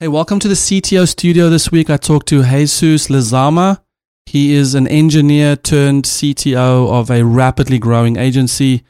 [0.00, 1.90] Hey, welcome to the CTO studio this week.
[1.90, 3.80] I talked to Jesus Lizama.
[4.26, 8.84] He is an engineer turned CTO of a rapidly growing agency.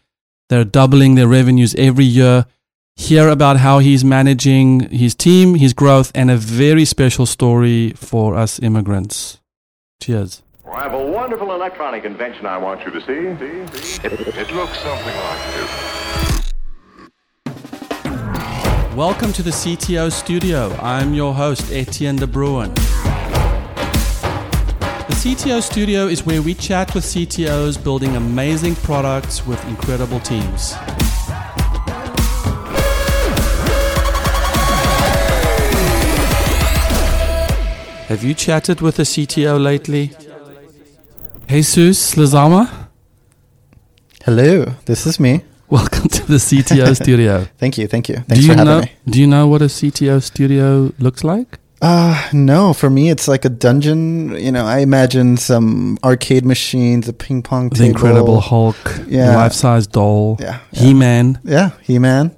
[0.50, 2.44] They're doubling their revenues every year.
[2.94, 8.36] Hear about how he's managing his team, his growth, and a very special story for
[8.36, 9.40] us immigrants.
[10.02, 10.42] Cheers.
[10.62, 13.72] Well, I have a wonderful electronic invention I want you to see.
[13.72, 14.06] see, see.
[14.06, 16.07] It, it looks something like this.
[18.98, 20.76] Welcome to the CTO studio.
[20.82, 22.74] I'm your host, Etienne de Bruin.
[25.06, 30.72] The CTO studio is where we chat with CTOs building amazing products with incredible teams.
[38.08, 40.10] Have you chatted with a CTO lately?
[41.46, 42.88] Jesus Lizama,
[44.24, 45.44] Hello, this is me.
[45.78, 47.46] welcome to the CTO studio.
[47.58, 48.16] Thank you, thank you.
[48.28, 48.92] do you for having know me.
[49.08, 51.58] do you know what a CTO studio looks like?
[51.80, 54.34] Uh no, for me it's like a dungeon.
[54.36, 57.90] You know, I imagine some arcade machines, a ping pong The table.
[57.90, 59.36] Incredible Hulk, Yeah.
[59.36, 60.82] life size doll, Yeah, yeah.
[60.82, 61.38] He Man.
[61.44, 62.34] Yeah, He Man.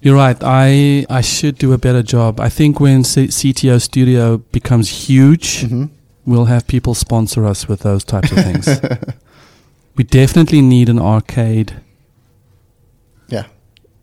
[0.00, 0.36] You're right.
[0.42, 2.40] I I should do a better job.
[2.40, 5.86] I think when C- CTO Studio becomes huge, hmm
[6.24, 8.80] we'll have people sponsor us with those types of things.
[9.96, 11.72] we definitely need an arcade.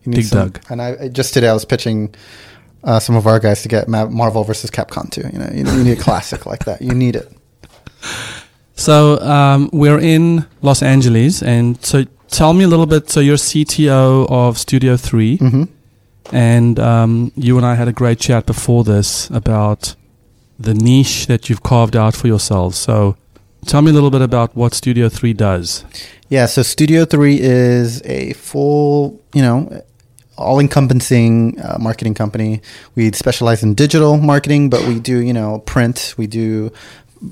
[0.07, 0.61] Dig some- Dug.
[0.69, 2.13] And I just today I was pitching
[2.83, 5.21] uh, some of our guys to get Marvel versus Capcom 2.
[5.33, 6.81] You know, you, you need a classic like that.
[6.81, 7.31] You need it.
[8.75, 13.09] So um, we're in Los Angeles, and so tell me a little bit.
[13.09, 15.63] So you're CTO of Studio 3 hmm
[16.31, 19.95] and um, you and I had a great chat before this about
[20.59, 22.77] the niche that you've carved out for yourselves.
[22.77, 23.17] So
[23.65, 25.83] tell me a little bit about what Studio 3 does.
[26.29, 29.81] Yeah, so Studio 3 is a full, you know,
[30.39, 32.61] all encompassing uh, marketing company.
[32.95, 36.71] We specialize in digital marketing, but we do, you know, print, we do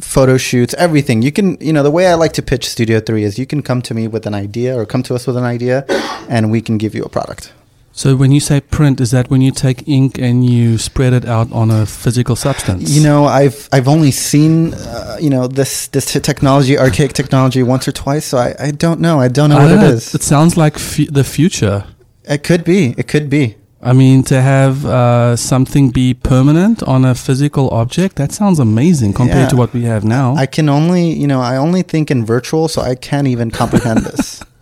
[0.01, 1.21] photo shoots, everything.
[1.21, 3.61] You can, you know, the way I like to pitch Studio 3 is you can
[3.61, 5.85] come to me with an idea or come to us with an idea
[6.29, 7.53] and we can give you a product.
[7.93, 11.25] So when you say print, is that when you take ink and you spread it
[11.25, 12.91] out on a physical substance?
[12.91, 17.87] You know, I've I've only seen uh, you know this this technology, archaic technology, once
[17.87, 18.25] or twice.
[18.25, 19.19] So I, I don't know.
[19.19, 19.93] I don't know I what don't it know.
[19.95, 20.13] is.
[20.13, 21.85] It sounds like fu- the future.
[22.29, 22.93] It could be.
[22.97, 23.55] It could be.
[23.81, 29.13] I mean, to have uh, something be permanent on a physical object, that sounds amazing
[29.13, 29.47] compared Yeah.
[29.49, 30.35] to what we have now.
[30.35, 33.99] I can only, you know, I only think in virtual, so I can't even comprehend
[34.05, 34.43] this.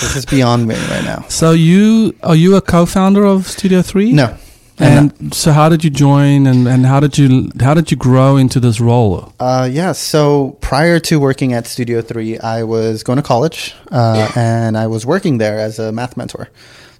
[0.00, 1.24] This is beyond me right now.
[1.28, 4.12] so you are you a co-founder of Studio 3?
[4.12, 4.36] No.
[4.78, 8.36] And so how did you join and, and how did you how did you grow
[8.36, 9.32] into this role?
[9.40, 9.90] Uh, yeah.
[9.90, 14.86] So prior to working at Studio Three, I was going to college, uh, and I
[14.86, 16.46] was working there as a math mentor.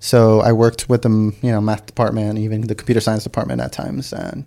[0.01, 1.11] So I worked with the
[1.43, 4.47] you know math department, even the computer science department at times, and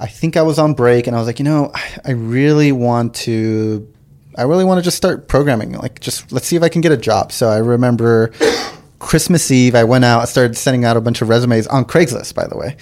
[0.00, 2.72] I think I was on break, and I was like, you know, I, I really
[2.72, 3.88] want to.
[4.36, 5.72] I really want to just start programming.
[5.72, 7.32] Like, just let's see if I can get a job.
[7.32, 8.32] So I remember
[8.98, 12.34] Christmas Eve, I went out, I started sending out a bunch of resumes on Craigslist,
[12.34, 12.76] by the way.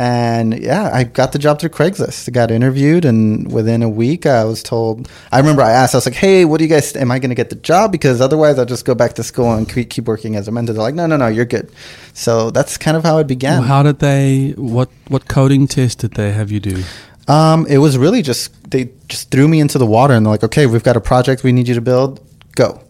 [0.00, 2.26] And yeah, I got the job through Craigslist.
[2.26, 5.10] I got interviewed, and within a week, I was told.
[5.30, 6.96] I remember I asked, I was like, "Hey, what do you guys?
[6.96, 7.92] Am I going to get the job?
[7.92, 10.72] Because otherwise, I'll just go back to school and keep keep working as a mentor."
[10.72, 11.70] They're like, "No, no, no, you're good."
[12.14, 13.62] So that's kind of how it began.
[13.64, 16.82] How did they what what coding test did they have you do?
[17.28, 20.44] Um, it was really just they just threw me into the water, and they're like,
[20.44, 22.26] "Okay, we've got a project we need you to build.
[22.54, 22.80] Go."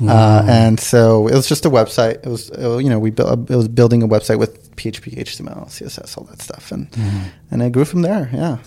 [0.00, 2.16] Uh, and so it was just a website.
[2.24, 2.50] It was,
[2.84, 3.50] you know, we built.
[3.50, 6.88] It was building a website with PHP, HTML, CSS, all that stuff, and
[7.50, 8.28] and I grew from there.
[8.32, 8.58] Yeah.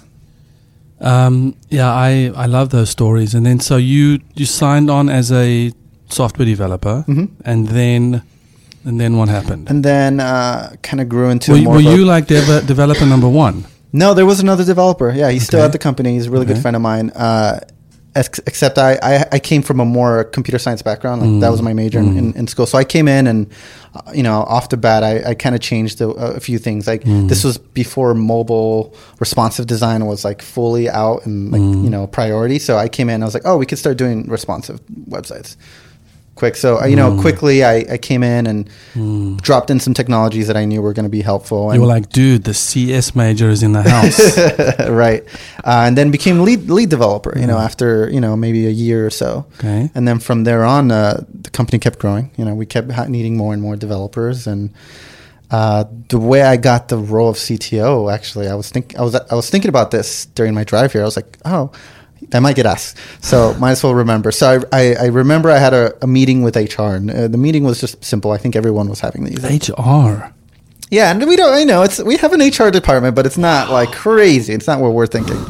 [1.02, 3.34] Um, yeah, I, I love those stories.
[3.36, 5.72] And then so you you signed on as a
[6.10, 8.22] software developer, hmm and then
[8.86, 9.70] and then what happened?
[9.70, 11.74] And then uh, kind of grew into were, more.
[11.76, 13.66] were you like dev- developer number one?
[13.94, 15.12] No, there was another developer.
[15.12, 16.14] Yeah, he's still at the company.
[16.14, 16.54] He's a really Okay.
[16.56, 17.10] good friend of mine.
[17.12, 17.60] Uh,
[18.16, 21.22] except I, I, I came from a more computer science background.
[21.22, 21.66] Like that was mm.
[21.66, 22.18] my major in, mm.
[22.18, 22.66] in, in school.
[22.66, 23.52] So I came in and,
[23.94, 26.58] uh, you know, off the bat, I, I kind of changed a, uh, a few
[26.58, 26.88] things.
[26.88, 27.30] Like mm.
[27.30, 32.60] this was before mobile responsive design was like fully out and like, you know, priority.
[32.60, 35.56] So I came in, and I was like, oh, we could start doing responsive websites.
[36.40, 40.56] Quick, so you know, quickly I, I came in and dropped in some technologies that
[40.56, 41.66] I knew were going to be helpful.
[41.66, 44.38] You and- were like, dude, the CS major is in the house.
[44.90, 45.22] right,
[45.66, 47.38] uh, and then became lead lead developer.
[47.38, 49.92] You know, after you know maybe a year or so, okay.
[49.94, 52.32] and then from there on, uh, the company kept growing.
[52.38, 54.74] You know, we kept ha- needing more and more developers, and
[55.52, 59.14] uh, the way I got the role of CTO, actually, I was think I was
[59.14, 61.02] I was thinking about this during my drive here.
[61.02, 61.72] I was like, oh.
[62.34, 64.32] I might get asked, so might as well remember.
[64.32, 67.38] So I, I, I remember I had a, a meeting with HR, and uh, the
[67.38, 68.32] meeting was just simple.
[68.32, 69.44] I think everyone was having these.
[69.44, 70.34] HR.
[70.92, 71.54] Yeah, and we don't.
[71.54, 74.54] I know it's we have an HR department, but it's not like crazy.
[74.54, 75.44] It's not what we're thinking.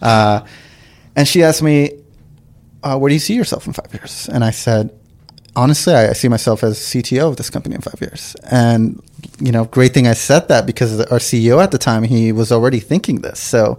[0.00, 0.44] Uh,
[1.14, 1.92] and she asked me,
[2.82, 4.90] uh, "Where do you see yourself in five years?" And I said,
[5.54, 9.00] "Honestly, I, I see myself as CTO of this company in five years." And
[9.38, 12.50] you know, great thing I said that because our CEO at the time he was
[12.52, 13.38] already thinking this.
[13.40, 13.78] So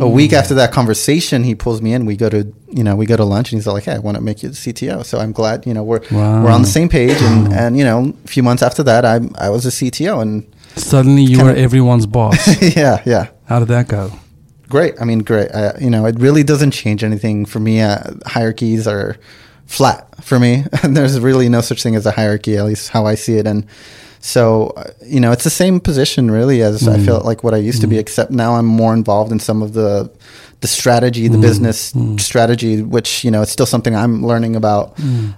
[0.00, 2.06] a week after that conversation, he pulls me in.
[2.06, 4.16] We go to you know we go to lunch, and he's like, "Hey, I want
[4.16, 6.42] to make you the CTO." So I'm glad you know we're Wow.
[6.44, 7.16] we're on the same page.
[7.22, 10.44] And and you know, a few months after that, I I was a CTO, and
[10.76, 12.60] Suddenly you were everyone's boss.
[12.76, 13.28] yeah, yeah.
[13.46, 14.10] How did that go?
[14.68, 14.94] Great.
[15.00, 15.50] I mean, great.
[15.52, 17.80] Uh, you know, it really doesn't change anything for me.
[17.80, 19.16] Uh, hierarchies are
[19.66, 23.06] flat for me, and there's really no such thing as a hierarchy, at least how
[23.06, 23.46] I see it.
[23.46, 23.66] And
[24.24, 27.04] so, uh, you know, it's the same position really as I mm.
[27.04, 27.98] feel like what I used to be, mm.
[27.98, 30.10] except now I'm more involved in some of the
[30.62, 31.42] the strategy, the mm.
[31.42, 34.96] business strategy, which you know, it's still something I'm learning about.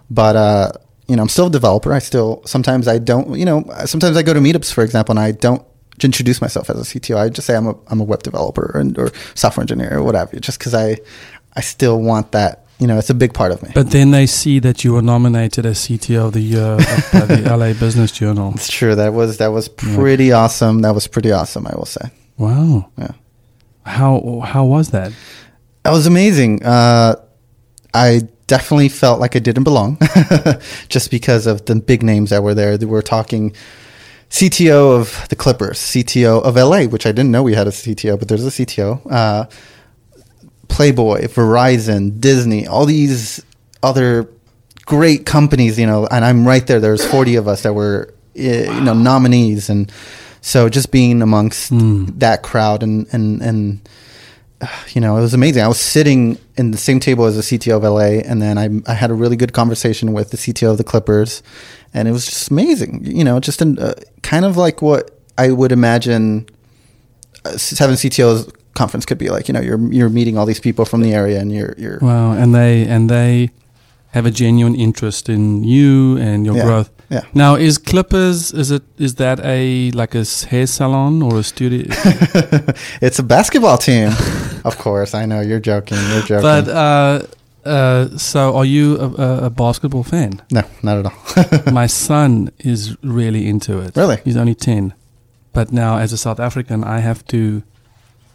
[0.08, 0.72] But uh,
[1.08, 1.92] you know, I'm still a developer.
[1.92, 3.36] I still sometimes I don't.
[3.36, 5.66] You know, uh, sometimes I go to meetups, for example, and I don't
[6.04, 7.16] introduce myself as a CTO.
[7.16, 10.38] I just say I'm a I'm a web developer and, or software engineer or whatever,
[10.38, 10.98] just because I
[11.56, 12.65] I still want that.
[12.78, 13.70] You know, it's a big part of me.
[13.74, 16.76] But then they see that you were nominated as CTO of the year
[17.12, 18.52] by the LA Business Journal.
[18.54, 18.94] it's true.
[18.94, 20.82] That was that was pretty awesome.
[20.82, 21.66] That was pretty awesome.
[21.66, 22.10] I will say.
[22.36, 22.90] Wow.
[22.98, 23.12] Yeah.
[23.84, 25.12] How how was that?
[25.84, 26.62] That was amazing.
[26.64, 27.16] Uh,
[27.94, 29.98] I definitely felt like I didn't belong,
[30.88, 32.76] just because of the big names that were there.
[32.76, 33.54] They were talking
[34.30, 38.18] CTO of the Clippers, CTO of LA, which I didn't know we had a CTO,
[38.18, 39.00] but there's a CTO.
[39.10, 39.46] Uh,
[40.68, 43.44] Playboy, Verizon, Disney, all these
[43.82, 44.28] other
[44.84, 46.80] great companies, you know, and I'm right there.
[46.80, 49.90] There's 40 of us that were, eh, you know, nominees, and
[50.40, 51.70] so just being amongst
[52.18, 53.88] that crowd and and and
[54.60, 55.62] uh, you know, it was amazing.
[55.62, 58.70] I was sitting in the same table as the CTO of LA, and then I,
[58.90, 61.42] I had a really good conversation with the CTO of the Clippers,
[61.92, 63.04] and it was just amazing.
[63.04, 66.48] You know, just an, uh, kind of like what I would imagine
[67.44, 69.48] a seven CTOs conference could be like.
[69.48, 72.32] You know, you're you're meeting all these people from the area, and you're you're Wow.
[72.40, 73.50] And they and they
[74.16, 76.66] have a genuine interest in you and your Yeah.
[76.66, 76.88] growth.
[77.10, 77.22] yeah.
[77.34, 81.84] Now, is Clippers is it is that a like a hair salon or a studio?
[83.00, 84.08] it's a basketball team,
[84.64, 85.14] of course.
[85.14, 85.98] I know you're joking.
[86.12, 86.42] You're joking.
[86.42, 87.20] but uh,
[87.68, 90.30] uh, so are you a, a, a basketball fan?
[90.50, 91.72] no, not at all.
[91.80, 93.96] My son is really into it.
[93.96, 94.18] Really?
[94.24, 94.94] He's only 10.
[95.52, 97.62] But now, as a South African, I have to,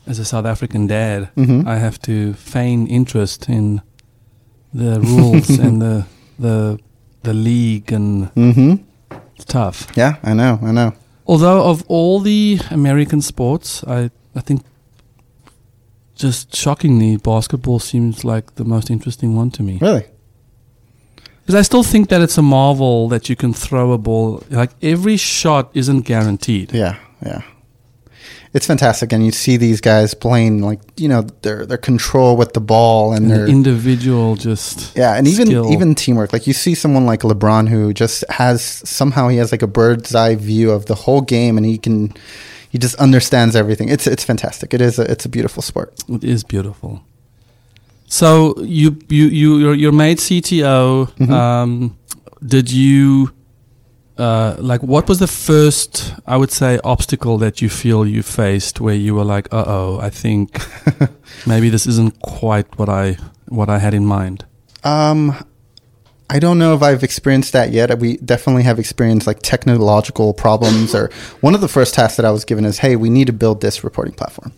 [0.07, 1.67] as a South African dad, Mhm.
[1.67, 3.81] I have to feign interest in
[4.73, 6.05] the rules and the,
[6.39, 6.79] the,
[7.23, 8.75] the league, and mm-hmm.
[9.35, 9.87] it's tough.
[9.95, 10.59] Yeah, I know.
[10.61, 10.93] I know.
[11.27, 14.63] Although, of all the American sports, I, I think
[16.15, 19.77] just shockingly, basketball seems like the most interesting one to me.
[19.81, 20.05] Really.
[21.41, 24.43] Because I still think that it's a marvel that you can throw a ball.
[24.49, 26.73] Like every shot isn't guaranteed.
[26.73, 27.41] Yeah, yeah.
[28.53, 32.51] It's fantastic, and you see these guys playing like you know their their control with
[32.51, 35.71] the ball and And their the individual just yeah, and even skill.
[35.71, 36.33] even teamwork.
[36.33, 40.13] Like you see someone like LeBron who just has somehow he has like a bird's
[40.13, 42.13] eye view of the whole game, and he can
[42.69, 43.87] he just understands everything.
[43.87, 44.73] It's it's fantastic.
[44.73, 45.93] It is a, it's a beautiful sport.
[46.09, 47.03] it is beautiful.
[48.07, 51.09] So you you you you're, you're made CTO.
[51.09, 51.31] Mm-hmm.
[51.33, 51.97] Um,
[52.45, 53.31] did you
[54.17, 58.79] uh, like what was the first I would say obstacle that you feel you faced
[58.79, 60.59] where you were like, uh oh, I think
[61.47, 64.45] maybe this isn't quite what I what I had in mind.
[64.83, 65.35] Um,
[66.29, 67.99] I don't know if I've experienced that yet.
[67.99, 70.95] We definitely have experienced like technological problems.
[70.95, 73.33] Or one of the first tasks that I was given is, hey, we need to
[73.33, 74.53] build this reporting platform.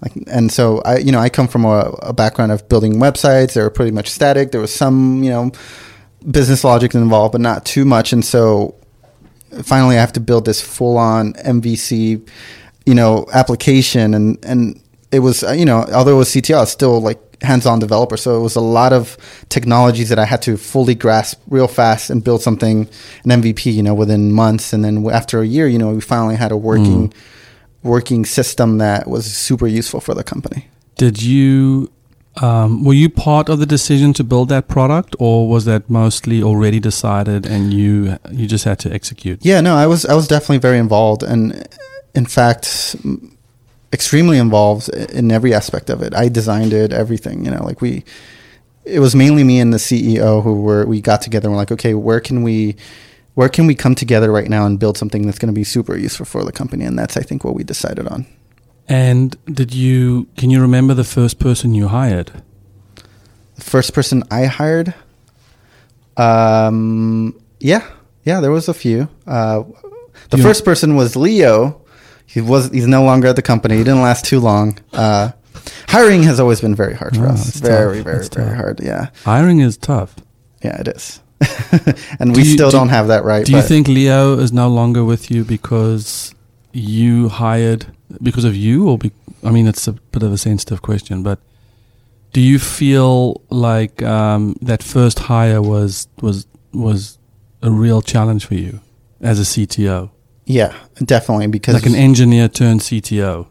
[0.00, 3.52] Like, and so I, you know, I come from a, a background of building websites.
[3.52, 4.50] They were pretty much static.
[4.50, 5.52] There was some, you know,
[6.30, 8.12] business logic involved, but not too much.
[8.12, 8.74] And so
[9.62, 12.26] finally, I have to build this full-on MVC,
[12.86, 14.14] you know, application.
[14.14, 14.80] And and
[15.12, 18.16] it was, uh, you know, although it was CTO, it's still like hands-on developer.
[18.16, 19.16] So it was a lot of
[19.48, 22.88] technologies that I had to fully grasp real fast and build something,
[23.24, 24.72] an MVP, you know, within months.
[24.72, 27.12] And then after a year, you know, we finally had a working,
[27.82, 30.68] working system that was super useful for the company.
[30.96, 31.92] Did you
[32.42, 36.42] um, were you part of the decision to build that product, or was that mostly
[36.42, 39.44] already decided and you you just had to execute?
[39.44, 41.66] Yeah, no, I was I was definitely very involved, and
[42.14, 42.96] in fact,
[43.92, 46.14] extremely involved in every aspect of it.
[46.14, 47.44] I designed it, everything.
[47.44, 48.04] You know, like we,
[48.84, 51.48] it was mainly me and the CEO who were we got together.
[51.48, 52.76] and We're like, okay, where can we,
[53.34, 55.96] where can we come together right now and build something that's going to be super
[55.96, 56.84] useful for the company?
[56.84, 58.26] And that's I think what we decided on.
[58.88, 62.30] And did you can you remember the first person you hired?
[63.56, 64.92] The first person I hired,
[66.16, 67.82] um, yeah,
[68.24, 69.08] yeah, there was a few.
[69.26, 69.62] Uh,
[70.30, 71.80] the You- first person was Leo.
[72.26, 73.76] He was he's no longer at the company.
[73.76, 74.78] He didn't last too long.
[74.92, 75.30] Uh,
[75.88, 77.48] hiring has always been very hard for Oh, us.
[77.48, 78.04] it's Very, tough.
[78.04, 78.56] very, very tough.
[78.56, 78.80] hard.
[78.82, 80.14] Yeah, Hiring is tough.
[80.62, 81.20] yeah, it is.
[82.18, 83.44] and Do we you- still do- don't have that right.
[83.46, 86.34] Do you think Leo is no longer with you because
[86.72, 87.86] you hired
[88.22, 89.10] because of you, or be,
[89.42, 91.38] I mean, it's a bit of a sensitive question, but
[92.32, 97.18] do you feel like um, that first hire was was was
[97.62, 98.80] a real challenge for you
[99.20, 100.10] as a CTO,
[100.44, 103.46] Yeah, definitely because like an engineer turned CTO?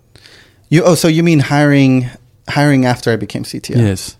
[0.70, 0.84] you.
[0.84, 2.10] Oh, so you mean hiring
[2.50, 3.78] hiring after I became CTO?
[3.78, 4.18] Yes.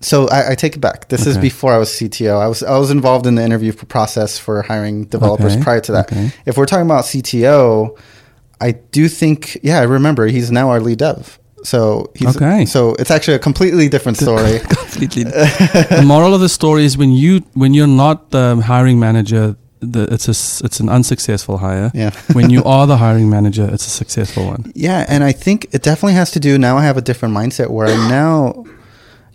[0.00, 1.08] So I, I take it back.
[1.08, 2.38] This is before I was CTO.
[2.38, 5.92] I was I was involved in the interview process for hiring developers Okay, prior to
[5.92, 6.12] that.
[6.12, 6.30] okay.
[6.44, 7.98] If we're talking about CTO,
[8.60, 11.38] I do think yeah, I remember he's now our lead dev.
[11.64, 12.66] So he's Okay.
[12.66, 14.58] so it's actually a completely different story.
[14.68, 15.24] Completely.
[15.98, 20.02] the moral of the story is when you when you're not the hiring manager, the,
[20.14, 21.90] it's a it's an unsuccessful hire.
[21.94, 22.10] yeah.
[22.32, 24.72] when you are the hiring manager, it's a successful one.
[24.74, 26.58] Yeah, and I think it definitely has to do.
[26.58, 28.64] Now I have a different mindset where I'm now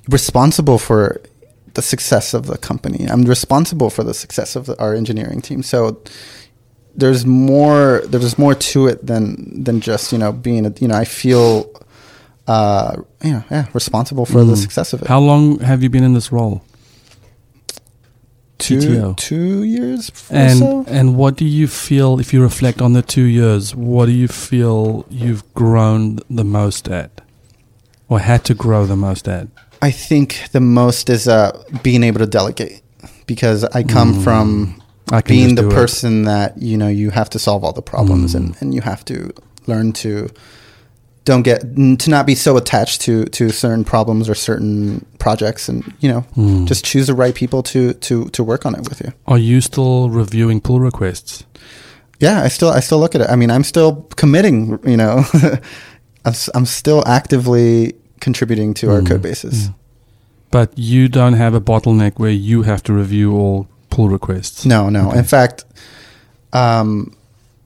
[0.07, 1.19] responsible for
[1.73, 3.05] the success of the company.
[3.09, 5.61] I'm responsible for the success of the, our engineering team.
[5.63, 6.01] So
[6.95, 8.01] there's more.
[8.07, 10.73] There's more to it than than just you know being a.
[10.79, 11.69] You know, I feel.
[12.47, 14.57] Uh, you know, yeah, responsible for the Mm.
[14.57, 15.07] success of it.
[15.07, 16.63] How long have you been in this role?
[18.57, 20.83] two two years And so.
[20.87, 23.73] and what do you feel if you reflect on the two years?
[23.75, 27.21] What do you feel you've grown the most at,
[28.09, 29.47] or had to grow the most at?
[29.81, 31.51] I think the most is uh,
[31.83, 32.81] being able to delegate
[33.27, 34.23] because I come Mm.
[34.23, 34.78] from
[35.25, 35.73] being the do it.
[35.73, 38.37] person that you know you have to solve all the problems Mm.
[38.37, 39.15] and, and you have to
[39.67, 40.29] learn to
[41.25, 41.61] don't get
[41.99, 46.21] to not be so attached to to certain problems or certain projects and you know
[46.35, 46.65] Mm.
[46.67, 49.61] just choose the right people to to to work on it with you Are you
[49.61, 51.43] still reviewing pull requests?
[52.19, 55.23] yeah i still i still look at it i mean i'm still committing you know
[56.25, 59.07] I'm, still actively contributing to our Mm.
[59.07, 59.73] code bases Mm.
[60.51, 63.67] But you don't have a bottleneck where you have to review all
[63.99, 64.65] pull requests.
[64.65, 65.09] No, no.
[65.09, 65.19] Okay.
[65.19, 65.65] In fact,
[66.53, 67.15] um,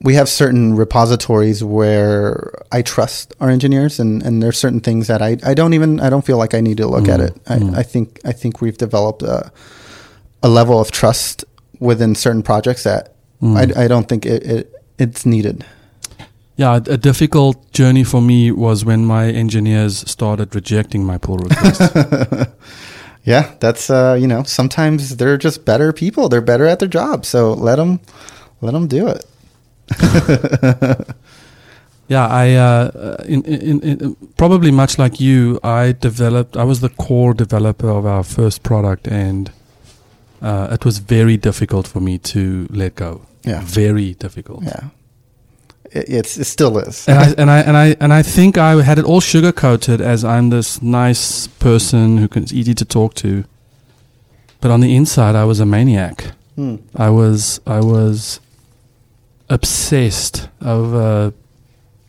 [0.00, 5.22] we have certain repositories where I trust our engineers, and, and there's certain things that
[5.22, 7.32] I, I don't even I don't feel like I need to look at Mm, it.
[7.46, 7.74] I, mm.
[7.78, 9.50] I think I think we've developed a,
[10.42, 11.44] a level of trust
[11.80, 13.10] within certain projects that
[13.42, 13.56] Mm.
[13.76, 15.64] I, I don't think it, it it's needed.
[16.56, 21.90] Yeah, a difficult journey for me was when my engineers started rejecting my pull requests.
[23.24, 26.28] Yeah, that's uh, you know sometimes they're just better people.
[26.28, 28.00] They're better at their job, so let them
[28.60, 29.24] let them do it.
[32.08, 36.56] yeah, I uh, in, in, in, probably much like you, I developed.
[36.56, 39.50] I was the core developer of our first product, and
[40.42, 43.22] uh, it was very difficult for me to let go.
[43.44, 44.64] Yeah, Very difficult.
[44.64, 44.88] yeah.
[45.94, 47.06] It, it's it still is.
[47.08, 50.00] and I and I and I and I think I had it all sugar coated
[50.00, 53.44] as I'm this nice person who can it's easy to talk to,
[54.60, 56.32] but on the inside I was a maniac.
[56.56, 56.76] Hmm.
[56.96, 58.40] I was I was
[59.50, 61.32] obsessed over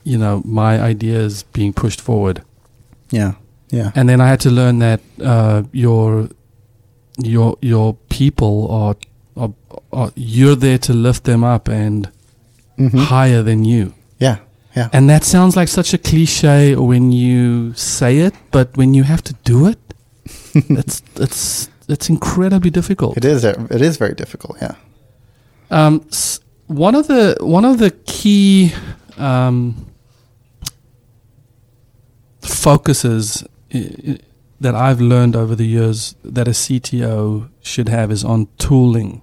[0.04, 2.42] you know my ideas being pushed forward,
[3.12, 3.34] Yeah,
[3.72, 3.92] yeah.
[3.96, 6.30] and then I had to learn that uh, your
[7.18, 8.96] your your people are,
[9.36, 9.54] are,
[9.92, 12.12] are you're there to lift them up and
[12.77, 13.05] Mhm.
[13.05, 13.94] higher than you.
[14.20, 14.38] Yeah,
[14.75, 14.89] yeah.
[14.94, 19.22] And that sounds like such a cliche when you say it, but when you have
[19.24, 19.79] to do it,
[20.53, 23.17] it's it's it's incredibly difficult.
[23.17, 23.44] It is.
[23.44, 24.58] It is very difficult.
[24.62, 24.75] Yeah.
[25.72, 26.01] Um,
[26.67, 28.72] one of the one of the key
[29.17, 29.86] um,
[32.41, 33.44] focuses
[34.62, 39.22] that I've learned over the years that a CTO should have is on tooling.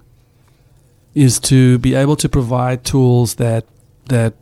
[1.15, 3.65] Is to be able to provide tools that
[4.09, 4.33] that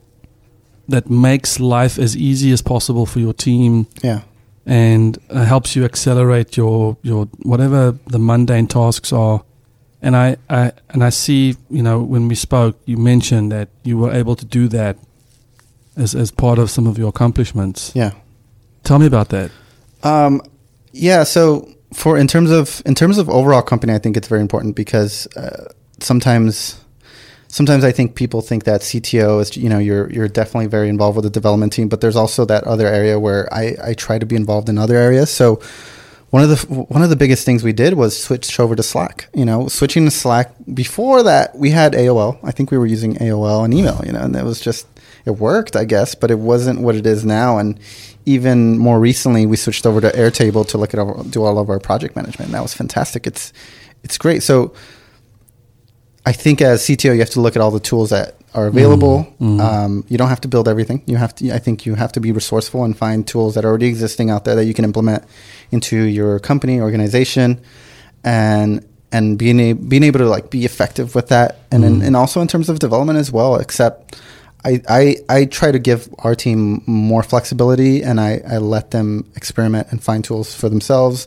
[0.88, 4.22] that makes life as easy as possible for your team Yeah.
[4.66, 9.44] and uh, helps you accelerate your your whatever the mundane tasks are.
[10.02, 13.98] And I, I and I see you know when we spoke, you mentioned that you
[13.98, 14.98] were able to do that
[15.98, 17.92] as as part of some of your accomplishments.
[17.96, 18.12] Yeah.
[18.84, 19.52] Tell me about that.
[20.04, 20.42] Um,
[20.94, 21.24] yeah.
[21.26, 24.76] So for in terms of in terms of overall company, I think it's very important
[24.76, 25.66] because uh,
[26.04, 26.82] sometimes
[27.48, 31.16] sometimes I think people think that CTO is you know you're you're definitely very involved
[31.16, 34.26] with the development team, but there's also that other area where I I try to
[34.26, 35.30] be involved in other areas.
[35.30, 35.62] So
[36.32, 39.28] one of the one of the biggest things we did was switch over to Slack.
[39.34, 40.54] You know, switching to Slack.
[40.74, 42.40] Before that, we had AOL.
[42.44, 44.02] I think we were using AOL and email.
[44.06, 44.88] You know, and it was just
[45.26, 47.58] it worked, I guess, but it wasn't what it is now.
[47.58, 47.80] And
[48.26, 51.70] even more recently, we switched over to Airtable to look at our, do all of
[51.70, 52.52] our project management.
[52.52, 53.28] That was fantastic.
[53.28, 53.52] It's
[54.04, 54.42] it's great.
[54.42, 54.74] So
[56.26, 59.26] I think as CTO, you have to look at all the tools that are available.
[59.40, 59.62] Mm, mm.
[59.62, 61.02] Um, you don't have to build everything.
[61.08, 61.52] You have to.
[61.52, 64.46] I think you have to be resourceful and find tools that are already existing out
[64.46, 65.24] there that you can implement
[65.72, 67.60] into your company organization,
[68.24, 71.88] and and being a, being able to like be effective with that, and Mm.
[71.88, 73.56] in, and also in terms of development as well.
[73.56, 74.16] Except.
[74.64, 79.26] I, I, I try to give our team more flexibility and I, I let them
[79.36, 81.26] experiment and find tools for themselves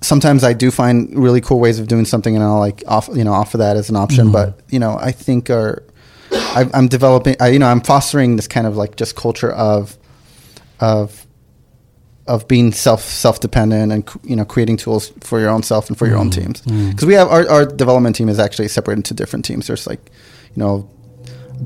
[0.00, 3.24] sometimes I do find really cool ways of doing something, and I'll like off you
[3.24, 4.28] know offer that as an option.
[4.28, 4.32] Mhm.
[4.32, 5.82] But you know, I think are
[6.32, 7.36] I, I'm developing.
[7.40, 9.96] I, you know, I'm fostering this kind of like just culture of
[10.80, 11.26] of
[12.26, 15.96] of being self self dependent and you know creating tools for your own self and
[15.98, 16.60] for your own Mm, teams.
[16.90, 19.66] Because we have our our development team is actually separated into different teams.
[19.66, 20.10] There's like
[20.54, 20.88] you know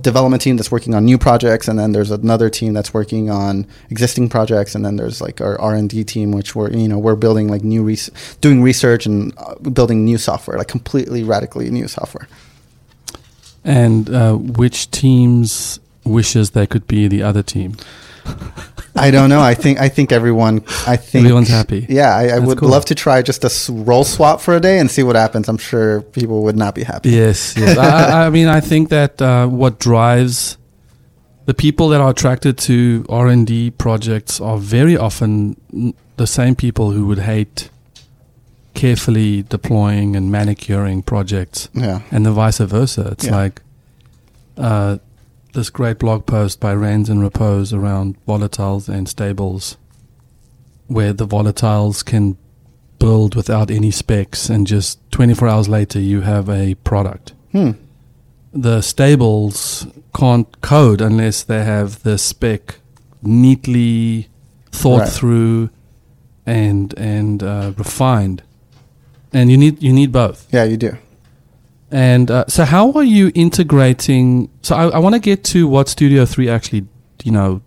[0.01, 3.67] development team that's working on new projects and then there's another team that's working on
[3.91, 7.49] existing projects and then there's like our R&D team which we're you know we're building
[7.49, 12.29] like new res- doing research and uh, building new software like completely radically new software
[13.65, 17.77] And uh, which teams wishes they could be the other team?
[18.95, 21.87] I don't know I think I think everyone I think Everyone's happy.
[21.89, 22.69] yeah I, I would cool.
[22.69, 25.57] love to try just a role swap for a day and see what happens I'm
[25.59, 27.79] sure people would not be happy Yes, yes.
[27.79, 30.59] I, I- mean, I think that uh, what drives
[31.47, 35.57] the people that are attracted to R and D projects are very often
[36.17, 37.69] the same people who would hate
[38.75, 43.09] carefully deploying and manicuring projects, yeah and the vice versa.
[43.13, 43.37] It's Yeah.
[43.37, 43.63] like
[44.57, 44.99] uh,
[45.53, 49.77] this great blog post by Rands in Repose around volatiles and stables,
[50.87, 52.37] where the volatiles can
[52.99, 57.73] build without any specs, and just 24 hours later you have a product hmm
[58.55, 62.77] the stables can't code unless they have the spec
[63.23, 64.29] neatly
[64.71, 65.09] thought Right.
[65.09, 65.71] through
[66.45, 68.43] and and uh, refined.
[69.33, 70.47] And you need you need both.
[70.53, 70.99] yeah you do
[71.93, 74.49] And uh, so, how are you integrating?
[74.63, 76.87] So, I, I want to get to what Studio Three actually,
[77.23, 77.61] you know,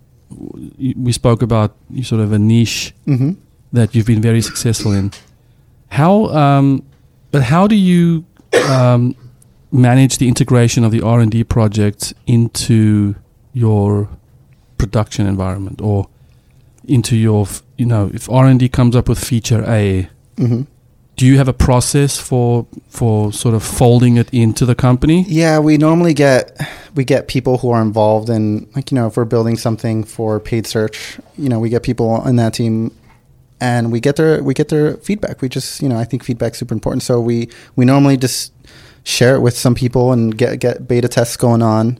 [0.96, 3.32] we spoke about you sort of a niche hmm
[3.72, 5.12] that you've been very successful in.
[5.88, 6.82] How, um,
[7.30, 8.24] but how do you
[8.70, 9.14] um,
[9.70, 13.16] manage the integration of the R and D projects into
[13.52, 14.08] your
[14.78, 16.08] production environment, or
[16.84, 17.46] into your,
[17.76, 20.62] you know, if R and D comes up with feature A, hmm
[21.16, 25.24] do you have a process for for sort of folding it into the company?
[25.26, 26.58] Yeah, we normally get
[26.94, 30.38] we get people who are involved in like you know if we're building something for
[30.38, 32.94] paid search, you know we get people in that team,
[33.60, 35.40] and we get their we get their feedback.
[35.40, 37.02] We just you know I think feedback's super important.
[37.02, 38.52] So we we normally just
[39.04, 41.98] share it with some people and get get beta tests going on.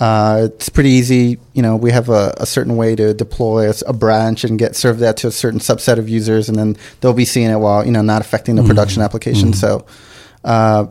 [0.00, 1.38] Uh, it's pretty easy.
[1.52, 4.74] You know, we have a, a certain way to deploy a, a branch and get
[4.74, 7.84] serve that to a certain subset of users, and then they'll be seeing it while
[7.86, 8.66] you know not affecting the Mhm.
[8.66, 9.50] production application.
[9.52, 9.54] Mhm.
[9.54, 9.84] So,
[10.44, 10.86] uh,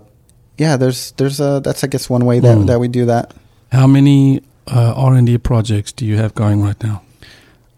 [0.57, 2.67] yeah, there's there's a that's I guess one way that Mm.
[2.67, 3.33] that we do that.
[3.73, 7.01] How many uh, R and D projects do you have going right now?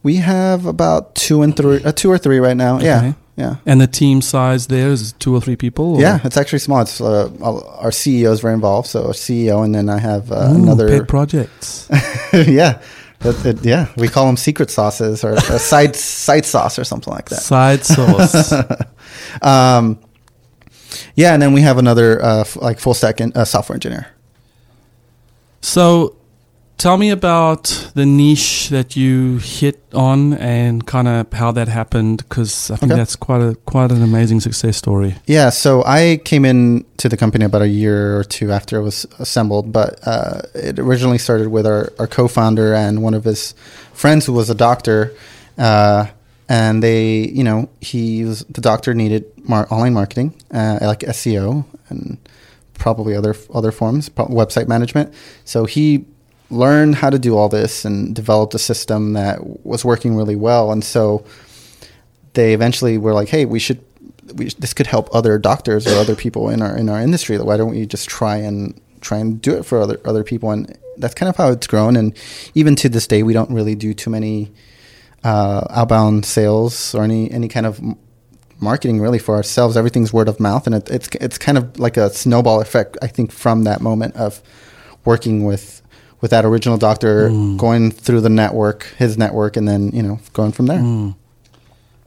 [0.03, 2.75] We have about two and three, uh, two or three right now.
[2.75, 2.85] Okay.
[2.85, 3.13] yeah.
[3.65, 5.95] And the team size there is two or three people.
[5.95, 6.81] or- Yeah, it's actually small.
[6.81, 7.29] It's uh,
[7.79, 10.87] our CEO is very involved, so our CEO, and then I have uh, Ooh, another.
[10.87, 11.87] pet projects.
[12.33, 12.79] yeah,
[13.19, 17.13] That- that- yeah, we call them secret sauces or a side side sauce or something
[17.13, 17.41] like that.
[17.41, 18.53] Side sauce.
[19.41, 19.97] Um,
[21.15, 24.07] yeah, and then we have another uh, f- like full stack in, uh, software engineer.
[25.61, 26.15] so,
[26.77, 32.17] tell me about the niche that you hit on and kind of how that happened,
[32.29, 32.99] because I think Okay.
[32.99, 35.15] that's quite a quite an amazing success story.
[35.25, 38.83] Yeah, so I came in to the company about a year or two after it
[38.83, 43.53] was assembled, but uh, it originally started with our, our co-founder and one of his
[43.93, 45.11] friends who was a doctor,
[45.57, 46.05] uh,
[46.49, 51.65] and they, you know, he was the doctor needed mar- online marketing, uh, like SEO
[51.89, 52.17] and
[52.73, 55.13] probably other other forms, website management.
[55.45, 56.05] So he
[56.55, 60.71] learned how to do all this and developed a system that was working really well,
[60.71, 61.25] and so
[62.33, 63.79] they eventually were like, "Hey, we should
[64.33, 67.37] we, this could help other doctors or other people in our in our industry.
[67.37, 70.77] Why don't we just try and try and do it for other other people?" And
[70.97, 71.95] that's kind of how it's grown.
[71.95, 72.13] And
[72.53, 74.51] even to this day, we don't really do too many
[75.23, 77.81] uh, outbound sales or any any kind of
[78.59, 79.75] marketing really for ourselves.
[79.75, 82.97] Everything's word of mouth, and it, it's it's kind of like a snowball effect.
[83.01, 84.41] I think from that moment of
[85.03, 85.81] working with
[86.21, 87.57] with that original doctor, Mm.
[87.57, 90.79] going through the network, his network, and then you know going from there.
[90.79, 91.15] Mm.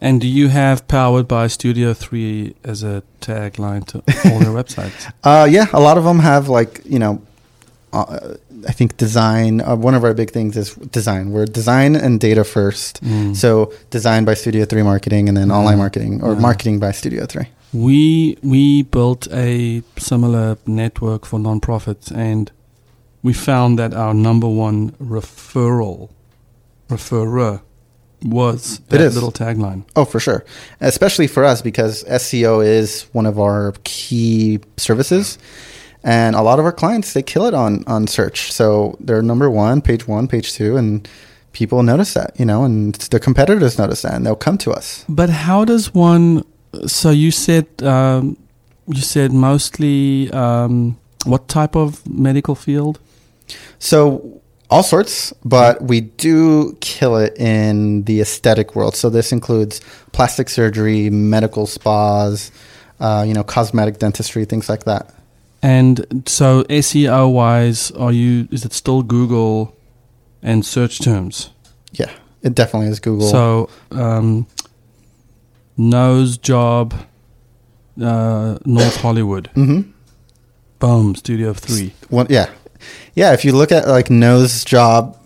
[0.01, 3.99] And do you have powered by Studio Three as a tagline to
[4.31, 5.11] all their websites?
[5.25, 7.21] Uh, yeah, a lot of them have like you know,
[7.93, 8.35] uh,
[8.69, 9.61] I think design.
[9.61, 11.33] Uh, one of our big things is design.
[11.33, 13.03] We're design and data first.
[13.03, 13.35] Mm.
[13.35, 15.57] So design by Studio Three Marketing, and then Yeah.
[15.59, 16.41] online marketing or Yeah.
[16.41, 17.49] marketing by Studio Three.
[17.73, 22.51] We we built a similar network for nonprofits, and
[23.23, 26.11] we found that our number one referral
[26.89, 27.63] referrer
[28.23, 29.85] was It little tagline.
[29.95, 30.45] Oh, for sure.
[30.81, 35.39] Especially for us because SEO is one of our key services.
[36.05, 38.53] And a lot of our clients, they kill it on, on search.
[38.53, 41.09] So they're number one, page one, page two, and
[41.53, 45.05] people notice that, you know, and the competitors notice that and they'll come to us.
[45.09, 46.45] But how does one?
[46.87, 48.37] So you said um,
[48.87, 53.01] you said mostly um, what type of medical field?
[53.79, 58.95] So all sorts, but we do kill it in the aesthetic world.
[58.97, 59.81] So this includes
[60.13, 62.51] plastic surgery, medical spas,
[63.01, 65.15] uh, you know, cosmetic dentistry, things like that.
[65.63, 68.47] And so SEO wise, are you?
[68.51, 69.77] Is it still Google
[70.43, 71.51] and search terms?
[71.93, 72.11] Yeah,
[72.43, 73.27] it definitely is Google.
[73.29, 74.47] So um,
[75.77, 76.95] nose job,
[78.01, 79.81] uh, North Hollywood, hmm
[80.79, 81.93] boom, Studio Three.
[82.09, 82.49] One, yeah,
[83.15, 83.33] yeah.
[83.33, 85.17] If you look at like nose job,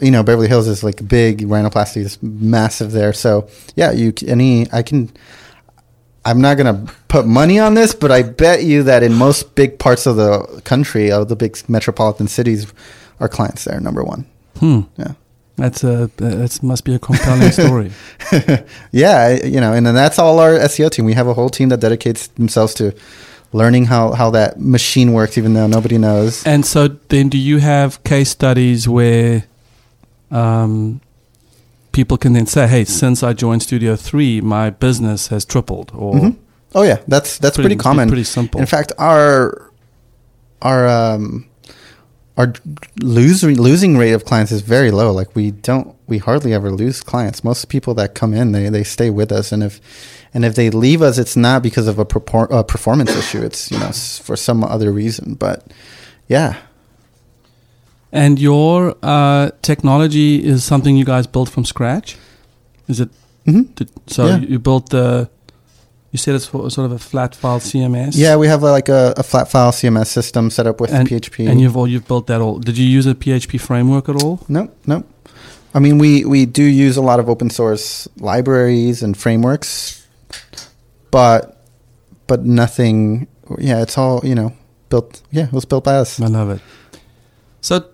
[0.00, 1.40] you know Beverly Hills is like big.
[1.40, 3.12] Rhinoplasty is massive there.
[3.12, 5.10] So yeah, you any I can.
[6.24, 9.78] I'm not gonna put money on this, but I bet you that in most big
[9.78, 12.72] parts of the country, of the big metropolitan cities,
[13.20, 14.26] our clients there number one.
[14.58, 14.80] Hmm.
[14.96, 15.12] Yeah.
[15.58, 17.90] That's a that must be a compelling story.
[18.92, 21.04] yeah, you know, and then that's all our SEO team.
[21.04, 22.94] We have a whole team that dedicates themselves to
[23.52, 26.46] learning how how that machine works, even though nobody knows.
[26.46, 29.44] And so then, do you have case studies where
[30.30, 31.00] um,
[31.92, 36.14] people can then say, "Hey, since I joined Studio Three, my business has tripled," or
[36.14, 36.36] Mhm.
[36.74, 38.08] Oh yeah, that's that's pretty, be common.
[38.08, 38.60] pretty simple.
[38.60, 39.70] In fact, our
[40.60, 41.46] our um,
[42.38, 42.52] our
[43.02, 45.12] losing losing rate of clients is very low.
[45.12, 47.42] Like we don't we hardly ever lose clients.
[47.44, 49.80] Most people that come in they they stay with us, and if
[50.32, 52.06] and if they leave us, it's not because of a,
[52.60, 53.42] a performance issue.
[53.42, 53.90] It's you know
[54.24, 55.34] for some other reason.
[55.34, 55.66] But
[56.28, 56.54] yeah,
[58.12, 62.16] and your uh, technology is something you guys built from scratch.
[62.88, 63.10] Is it?
[63.44, 64.38] hmm Did, so Yeah.
[64.38, 65.28] you built the.
[66.10, 68.12] You said it's sort of a flat file CMS.
[68.16, 71.06] yeah, we have uh, like a, a flat file CMS system set up with and,
[71.06, 71.46] PHP.
[71.48, 72.58] and you've all you've built that all.
[72.58, 74.40] Did you use a PHP framework at all?
[74.48, 75.04] No, no.
[75.74, 80.06] I mean, we, we do use a lot of open source libraries and frameworks,
[81.10, 81.62] but
[82.26, 83.26] but nothing.
[83.58, 84.52] Yeah, it's all you know
[84.88, 85.22] built.
[85.30, 86.20] Yeah, it was built by us.
[86.20, 86.60] I love it.
[87.60, 87.84] So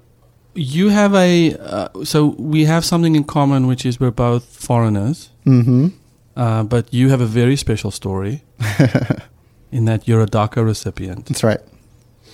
[0.55, 5.31] you have a uh, so we have something in common, which is we're both foreigners,
[5.47, 5.89] Mm-hmm.
[6.37, 8.43] Uh, but you have a very special story
[9.73, 11.27] in that you're a DACA recipient.
[11.27, 11.61] That's right.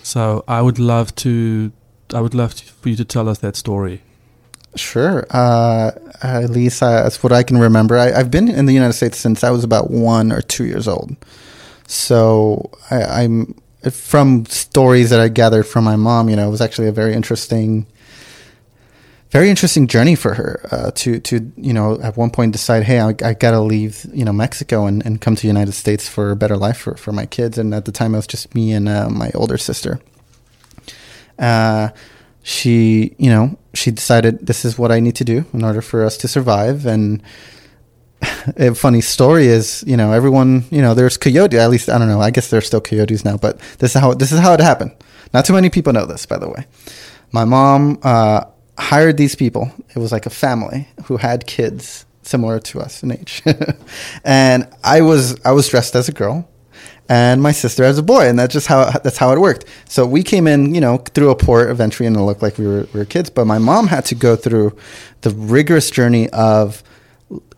[0.03, 1.73] So I would love to,
[2.15, 4.03] I would love to, for you to tell us that story.
[4.77, 5.27] Sure.
[5.31, 5.91] Uh,
[6.23, 7.99] at least uh, that's what I can remember.
[7.99, 10.87] I, I've been in the United States since I was about one or two years
[10.87, 11.17] old.
[11.87, 13.61] So I, I'm
[13.91, 16.29] from stories that I gathered from my mom.
[16.29, 17.87] You know, it was actually a very interesting,
[19.31, 23.01] very interesting journey for her uh, to to you know at one point decide, hey,
[23.01, 26.09] I, I got to leave you know Mexico and, and come to the United States
[26.09, 27.57] for a better life for for my kids.
[27.57, 30.01] And at the time, it was just me and uh, my older sister.
[31.39, 31.91] Uh,
[32.43, 36.05] she, you know, she decided this is what I need to do in order for
[36.05, 36.87] us to survive.
[36.87, 37.23] And
[38.57, 41.59] a funny story is, you know, everyone, you know, there's coyote.
[41.59, 42.21] At least I don't know.
[42.21, 44.93] I guess there's still coyotes now, but this is how this is how it happened.
[45.33, 46.67] Not too many people know this, by the way.
[47.33, 48.45] My mom uh,
[48.81, 49.73] hired these people.
[49.95, 53.43] It was like a family who had kids similar to us in age,
[54.25, 56.49] and I was I was dressed as a girl
[57.11, 59.65] and my sister as a boy, and that's just how that's how it worked.
[59.87, 62.57] So we came in, you know, through a port of entry, and it looked like
[62.57, 63.29] we were, we were kids.
[63.29, 64.77] But my mom had to go through
[65.23, 66.85] the rigorous journey of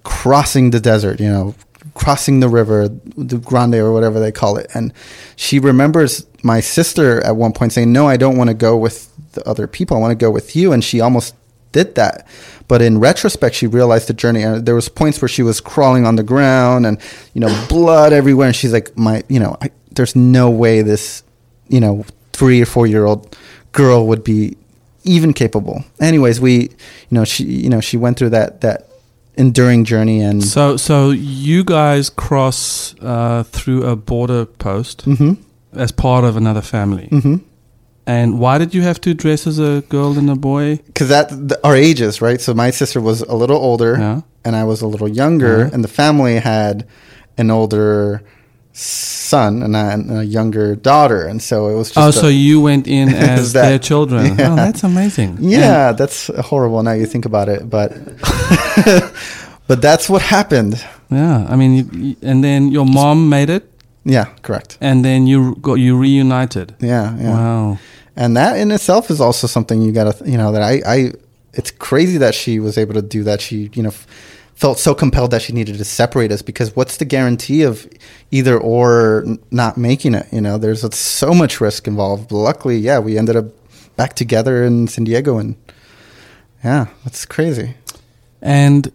[0.05, 1.55] crossing the desert, you know,
[1.93, 4.71] crossing the river, the Grande or whatever they call it.
[4.73, 4.91] And
[5.37, 9.12] she remembers my sister at one point saying, "No, I don't want to go with
[9.33, 9.97] the other people.
[9.97, 11.35] I want to go with you." And she almost
[11.73, 12.27] did that.
[12.69, 14.43] But in retrospect, she realized the journey.
[14.43, 16.99] And there was points where she was crawling on the ground and,
[17.35, 18.47] you know, blood everywhere.
[18.47, 21.23] And she's like, my, you know, I, there's no way this,
[21.69, 23.37] you know, three or four year old
[23.73, 24.57] girl would be
[25.05, 25.85] even capable.
[26.01, 26.69] Anyways, we, you
[27.11, 28.89] know, she, you know, she went through that, that
[29.37, 35.35] enduring journey and, So, so you guys cross uh, through a border post hmm
[35.75, 37.07] as part of another family.
[37.07, 37.37] hmm
[38.07, 40.81] And why did you have to dress as a girl and a boy?
[40.95, 42.41] Cause that, the, our ages, right?
[42.41, 44.21] So my sister was a little older Yeah.
[44.45, 45.71] and I was a little younger Uh-huh.
[45.73, 46.85] and the family had
[47.39, 48.23] an older
[48.73, 51.27] son and a, and a younger daughter.
[51.27, 54.37] And so it was just, Oh, a- so you went in as That- their children.
[54.39, 54.53] yeah.
[54.53, 55.37] Oh, that's amazing.
[55.41, 57.93] Yeah, that's horrible now you think about it, but
[59.69, 60.83] but that's what happened.
[61.11, 61.47] Yeah.
[61.49, 63.63] I mean, you- and then your mom made it,
[64.05, 64.79] Yeah, correct.
[64.81, 66.75] and then you got you reunited.
[66.81, 67.31] Yeah, yeah.
[67.31, 67.79] Wow.
[68.17, 71.13] And that in itself is also something you gotta you know that I I
[71.55, 73.41] it's crazy that she was able to do that.
[73.41, 73.91] She you know.
[73.91, 74.07] F-
[74.55, 77.89] felt so compelled that she needed to separate us because what's the guarantee of
[78.31, 83.01] either or not making it you know there's so much risk involved But luckily yeah
[83.01, 83.47] we ended up
[83.97, 85.57] back together in san diego and
[86.63, 87.75] yeah that's crazy
[88.41, 88.93] And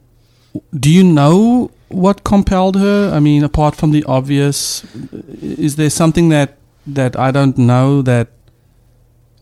[0.78, 3.12] do you know what compelled her?
[3.14, 4.84] I mean, apart from the obvious,
[5.42, 8.28] is there something that that I don't know that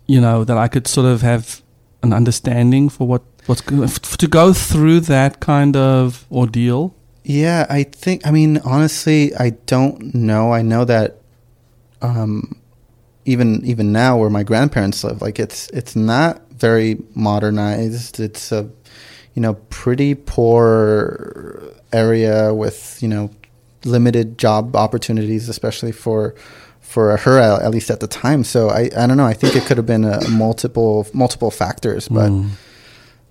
[0.08, 1.62] you know that I could sort of have
[2.04, 3.62] an understanding for what what's
[4.18, 6.96] to go through that kind of ordeal?
[7.24, 8.26] Yeah, I think.
[8.26, 10.54] I mean, honestly, I don't know.
[10.54, 11.18] I know that,
[12.02, 12.56] um,
[13.26, 18.20] even even now, where my grandparents live, like it's it's not very modernized.
[18.20, 18.70] It's a,
[19.34, 23.32] you know, pretty poor area with you know
[23.86, 26.36] limited job opportunities, especially for
[26.86, 28.43] for her at least at the time.
[28.43, 29.26] So I I don't know.
[29.26, 32.30] I think it could have been a multiple multiple factors, but.
[32.32, 32.45] Mm.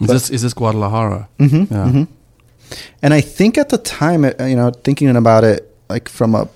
[0.01, 1.29] is but- this is this Guadalajara?
[1.38, 1.87] Mhm, Yeah.
[1.93, 2.07] mhm.
[3.03, 6.49] And I think at the time, you know, thinking about it, like from a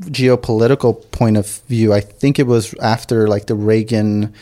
[0.00, 4.32] geopolitical point of view, I think it was after like the Reagan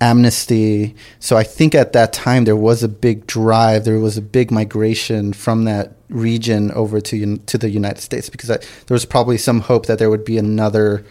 [0.00, 0.94] amnesty.
[1.20, 4.50] So I think at that time there was a big drive, there was a big
[4.50, 9.38] migration from that region over to to the United States because I, there was probably
[9.38, 11.04] some hope that there would be another,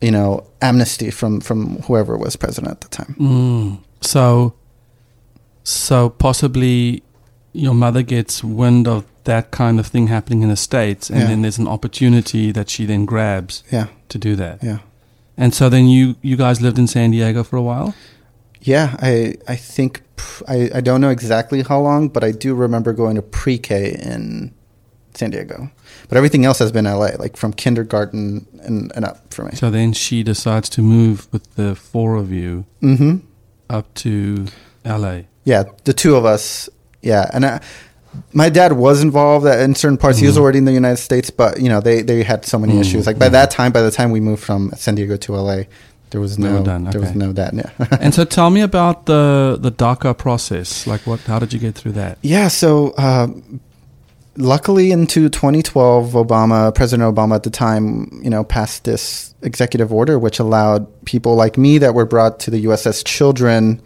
[0.00, 3.14] you know, amnesty from from whoever was president at the time.
[3.18, 3.78] Mm.
[4.00, 4.54] So,
[5.64, 7.02] so possibly
[7.52, 11.26] your mother gets wind of that kind of thing happening in the states, and Yeah.
[11.28, 14.62] then there's an opportunity that she then grabs Yeah, to do that.
[14.62, 14.78] yeah.
[15.38, 17.94] And so then you you guys lived in San Diego for a while.
[18.60, 20.02] Yeah, I I think
[20.48, 24.52] I I don't know exactly how long, but I do remember going to pre-K in
[25.14, 25.70] San Diego.
[26.08, 29.52] But everything else has been LA, like from kindergarten and, and up for me.
[29.54, 33.18] So then she decides to move with the four of you Mm-hmm.
[33.70, 34.46] up to
[34.84, 35.20] LA.
[35.44, 36.68] Yeah, the two of us.
[37.02, 37.60] Yeah, and I,
[38.32, 40.18] my dad was involved in certain parts.
[40.18, 40.40] He was Mhm.
[40.40, 43.06] already in the United States, but you know they they had so many Mhm, issues.
[43.06, 43.32] Like by mhm.
[43.32, 45.64] that time, by the time we moved from San Diego to LA,
[46.10, 47.52] there was no done, there was no dad.
[47.54, 47.86] Yeah.
[48.00, 50.86] and so tell me about the the DACA process.
[50.86, 51.20] Like what?
[51.26, 52.18] How did you get through that?
[52.22, 53.60] Yeah, so um,
[54.36, 60.18] luckily into 2012, Obama, President Obama at the time, you know, passed this executive order
[60.18, 63.80] which allowed people like me that were brought to the USS Children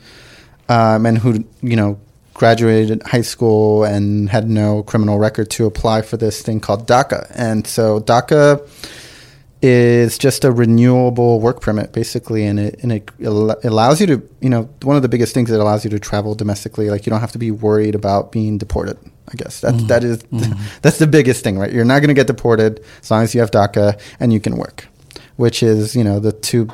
[0.69, 1.99] um, and who, you know,
[2.35, 7.31] graduated high school and had no criminal record to apply for this thing called DACA.
[7.35, 8.61] And so DACA
[9.65, 13.09] is just a renewable work permit basically and it and it
[13.65, 16.35] allows you to you know one of the biggest things that allows you to travel
[16.35, 18.99] domestically like you don't have to be worried about being deported
[19.33, 19.87] i guess that Mhm.
[19.87, 20.59] that is Mhm.
[20.83, 23.41] that's the biggest thing right you're not going to get deported as long as you
[23.41, 24.89] have daca and you can work
[25.37, 26.69] which is you know the two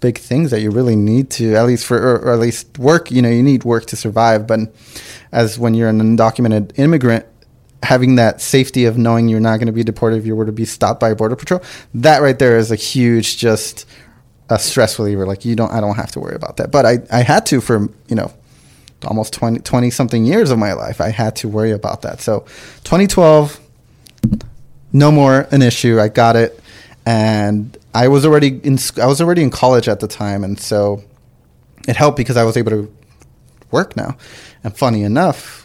[0.00, 3.10] big things that you really need to at least for or, or at least work
[3.10, 4.46] you know you need work to survive.
[4.46, 4.60] But
[5.32, 7.26] as when you're an undocumented immigrant
[7.82, 10.52] having that safety of knowing you're not going to be deported if you were to
[10.52, 11.62] be stopped by a border patrol
[11.94, 13.86] that right there is a huge just
[14.50, 15.26] a stress reliever.
[15.26, 16.70] Like you don't i don't have to worry about that.
[16.70, 18.32] But i i had to for you know
[19.06, 22.20] almost 20 20 something years of my life i had to worry about that.
[22.20, 22.40] So
[22.84, 23.58] 2012
[24.92, 26.00] no more an issue.
[26.00, 26.58] I got it.
[27.06, 31.02] And i was already in i was already in college at the time and so
[31.88, 32.94] it helped because i was able to
[33.70, 34.16] work now
[34.64, 35.60] and funny enough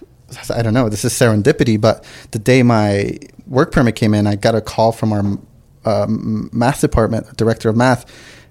[0.50, 0.90] I don't know.
[0.90, 4.92] This is serendipity, but the day my work permit came in, I got a call
[4.92, 5.24] from our
[5.86, 8.06] um, math department, director of math,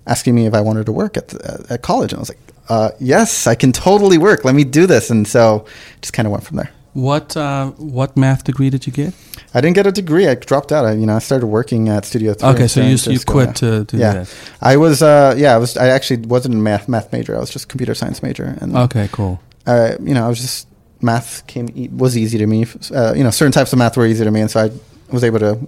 [0.06, 2.38] asking me if I wanted to work at the, at college, and I was like,
[2.68, 4.44] uh, "Yes, I can totally work.
[4.44, 5.66] Let me do this." And so,
[6.00, 6.70] just kind of went from there.
[6.94, 9.14] What uh, what math degree did you get?
[9.52, 10.28] I didn't get a degree.
[10.28, 10.84] I dropped out.
[10.84, 12.48] I, you know, I started working at Studio Three.
[12.50, 14.12] Okay, so you you quit to, to Yeah.
[14.12, 14.34] do that.
[14.62, 15.76] I was, uh, yeah, I was.
[15.76, 17.34] I actually wasn't a math math major.
[17.36, 19.40] I was just computer science major, and Okay, cool.
[19.66, 20.68] uh, you know, I was just
[21.02, 22.64] math came was easy to me.
[22.94, 24.70] Uh, you know, certain types of math were easy to me, and so I
[25.12, 25.58] was able to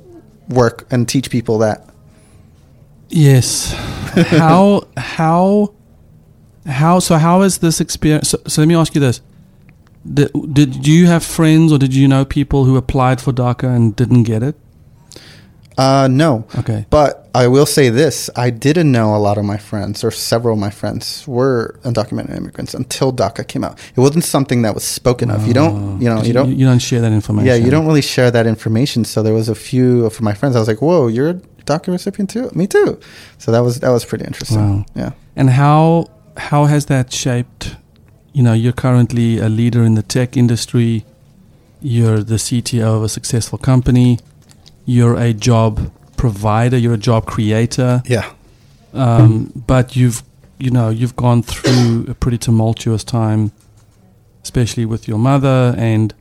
[0.49, 1.85] work and teach people that.
[3.09, 3.73] Yes.
[3.73, 5.75] how how
[6.67, 8.29] how so how is this experience?
[8.31, 9.21] So, so let me ask you this:
[10.15, 13.95] did, did you have friends or did you know people who applied for DACA and
[13.97, 14.57] didn't get it?
[15.79, 16.87] Uh, no, Okay.
[16.89, 20.55] but I will say this: I didn't know a lot of my friends, or several
[20.55, 23.79] of my friends, were undocumented immigrants until DACA came out.
[23.95, 25.47] It wasn't something that was spoken of.
[25.47, 26.23] You don't, you know, Oh.
[26.23, 26.57] you don't.
[26.57, 27.47] You, don't share that information.
[27.47, 29.05] Yeah, you don't really share that information.
[29.05, 30.57] So there was a few of my friends.
[30.57, 31.35] I was like, "Whoa, you're a
[31.67, 32.51] DACA recipient too?
[32.55, 32.99] Me too."
[33.37, 34.79] So that was that was pretty interesting.
[34.79, 34.87] Wow.
[34.95, 35.11] Yeah.
[35.37, 36.07] And how
[36.39, 37.77] how has that shaped?
[38.37, 41.07] You know, you're currently a leader in the tech industry.
[41.81, 44.19] You're the CTO of a successful company.
[44.85, 46.77] You're a job provider.
[46.77, 48.03] You're a job creator.
[48.05, 48.31] Yeah.
[48.93, 50.23] Um, but you've
[50.59, 53.53] you know you've gone through a pretty tumultuous time,
[54.43, 56.13] especially with your mother, and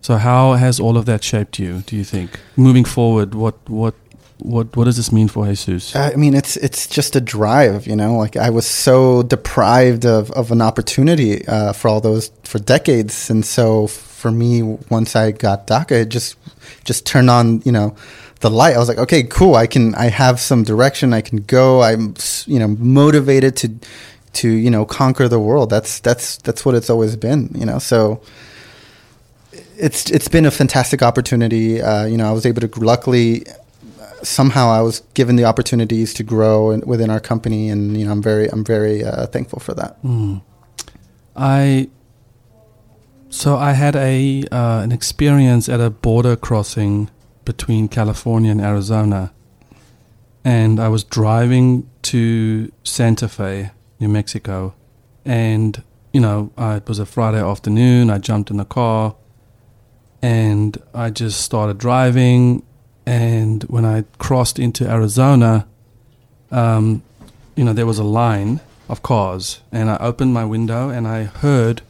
[0.00, 1.82] so how has all of that shaped you?
[1.82, 3.36] Do you think moving forward?
[3.36, 3.94] What what
[4.42, 5.94] what what does this mean for Jesus?
[5.94, 8.16] I mean, it's it's just a drive, you know.
[8.16, 13.30] Like I was so deprived of, of an opportunity uh, for all those for decades,
[13.30, 16.36] and so for me, once I got DACA, it just
[16.84, 17.94] just turned on, you know,
[18.40, 18.74] the light.
[18.74, 19.54] I was like, okay, cool.
[19.54, 21.12] I can I have some direction.
[21.12, 21.82] I can go.
[21.82, 22.14] I'm
[22.46, 23.74] you know motivated to
[24.34, 25.70] to you know conquer the world.
[25.70, 27.78] That's that's that's what it's always been, you know.
[27.78, 28.20] So
[29.76, 31.80] it's it's been a fantastic opportunity.
[31.80, 33.44] Uh, you know, I was able to luckily
[34.22, 38.12] somehow I was given the opportunities to grow in, within our company, and you know,
[38.12, 40.02] I'm very I'm very uh, thankful for that.
[40.02, 40.42] Mm.
[41.36, 41.90] I
[43.28, 47.10] so I had a uh, an experience at a border crossing
[47.44, 49.32] between California and Arizona,
[50.44, 54.74] and I was driving to Santa Fe, New Mexico,
[55.24, 55.82] and
[56.12, 58.10] you know uh, it was a Friday afternoon.
[58.10, 59.16] I jumped in the car,
[60.20, 62.62] and I just started driving
[63.06, 65.66] and when I crossed into Arizona,
[66.50, 67.02] um,
[67.56, 71.24] you know, there was a line of cars, and I opened my window and I
[71.24, 71.82] heard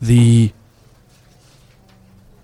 [0.00, 0.52] the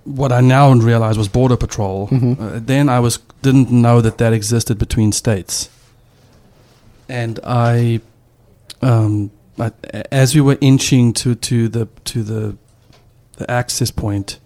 [0.04, 2.08] what I now realize was border patrol.
[2.08, 2.42] Mm-hmm.
[2.42, 5.68] Uh, then I was didn't know that that existed between states,
[7.08, 8.00] and I,
[8.82, 9.72] um, I,
[10.10, 12.56] as we were inching to to the to the
[13.36, 14.38] the access point,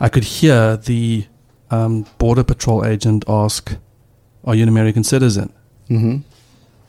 [0.00, 1.26] I could hear the
[1.70, 3.76] um, border patrol agent ask,
[4.44, 5.52] "Are you an American citizen?"
[5.90, 6.18] Mm-hmm.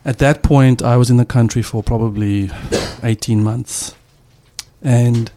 [0.04, 2.50] At that point, I was in the country for probably
[3.02, 3.94] 18 months,
[4.82, 5.30] and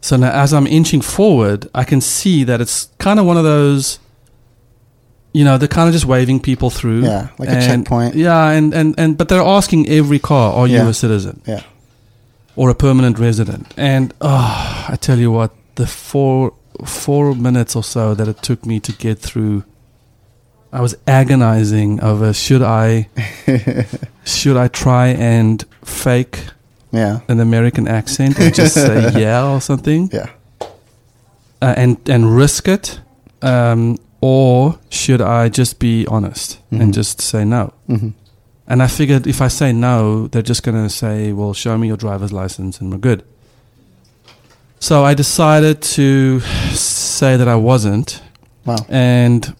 [0.00, 3.44] so now as I'm inching forward, I can see that it's kind of one of
[3.44, 3.98] those.
[5.32, 7.02] You know, they're kind of just waving people through.
[7.02, 8.14] Yeah, like a checkpoint.
[8.14, 11.62] Yeah, and, and, and but they're asking every car, "Are you a citizen?" Yeah.
[12.56, 13.74] or a permanent resident.
[13.76, 16.52] And oh, I tell you what, the four
[16.84, 19.64] four minutes or so that it took me to get through,
[20.72, 23.08] I was agonizing over should I
[24.24, 26.38] should I try and fake
[26.92, 27.20] Yeah.
[27.28, 30.28] an American accent and just say yeah or something, Yeah.
[31.62, 33.00] uh, and and risk it,
[33.42, 36.80] um, or should I just be honest Mhm.
[36.80, 37.72] and just say no?
[37.88, 38.08] Mm-hmm.
[38.66, 41.86] And I figured if I say no, they're just going to say, well, show me
[41.86, 43.22] your driver's license and we're good.
[44.84, 48.20] So I decided to say that I wasn't.
[48.66, 48.76] Wow.
[48.90, 49.56] And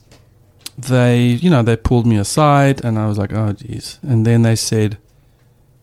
[0.77, 3.99] they, you know, they pulled me aside and I was like, oh, geez.
[4.03, 4.99] And then they said,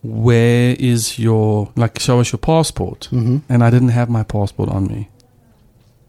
[0.00, 3.08] where is your, like, show us your passport.
[3.10, 3.38] Mm-hmm.
[3.48, 5.08] And I didn't have my passport on me.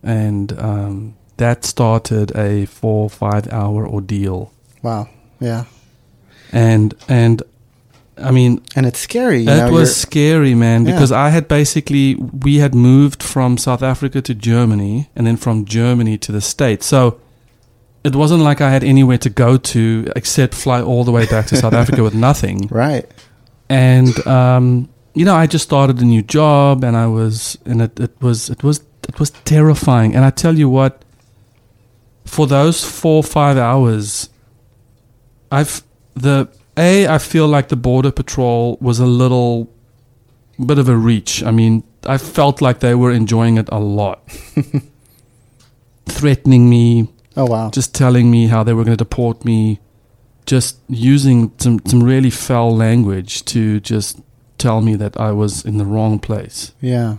[0.03, 4.53] And um, that started a four, five hour ordeal.
[4.83, 5.09] Wow.
[5.39, 5.65] Yeah.
[6.51, 7.41] And, and,
[8.17, 9.39] I mean, And it's scary.
[9.41, 10.93] You it know, was scary, man, Yeah.
[10.93, 15.65] because I had basically we had moved from South Africa to Germany and then from
[15.65, 16.85] Germany to the States.
[16.85, 17.19] So
[18.03, 21.47] it wasn't like I had anywhere to go to except fly all the way back
[21.47, 22.67] to South Africa with nothing.
[22.71, 23.05] right.
[23.69, 27.99] And um, you know, I just started a new job and I was and it,
[27.99, 30.15] it was it was it was terrifying.
[30.15, 31.03] And I tell you what,
[32.25, 34.29] for those four or five hours
[35.51, 35.81] I've
[36.15, 39.69] the a I feel like the border patrol was a little
[40.63, 41.43] bit of a reach.
[41.43, 44.21] I mean, I felt like they were enjoying it a lot.
[46.05, 47.69] Threatening me, Oh wow.
[47.71, 49.79] just telling me how they were going to deport me,
[50.45, 54.19] just using some some really foul language to just
[54.57, 56.73] tell me that I was in the wrong place.
[56.81, 57.17] yeah.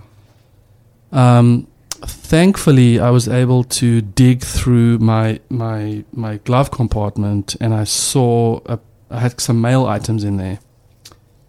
[1.12, 1.66] Um,
[2.02, 8.60] thankfully, I was able to dig through my my my glove compartment, and I saw
[8.66, 8.78] a,
[9.10, 10.58] I had some mail items in there,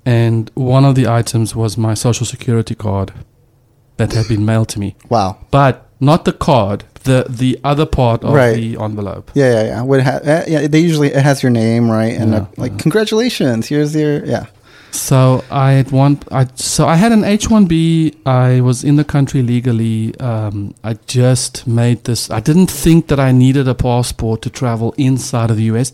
[0.06, 3.12] and one of the items was my social security card
[3.98, 5.38] that had been mailed to me, Wow.
[5.52, 8.56] but not the card, the the other part of Right.
[8.56, 9.32] the envelope.
[9.34, 9.82] Yeah, yeah, yeah.
[9.84, 12.14] What ha- uh, yeah, they usually it has your name, right?
[12.20, 12.78] And Yeah, uh, like yeah.
[12.80, 14.46] congratulations, here's your yeah.
[14.92, 16.20] So I had one.
[16.32, 18.14] I so I had an H one B.
[18.26, 20.14] I was in the country legally.
[20.20, 22.30] Um, I just made this.
[22.30, 25.94] I didn't think that I needed a passport to travel inside of the U.S.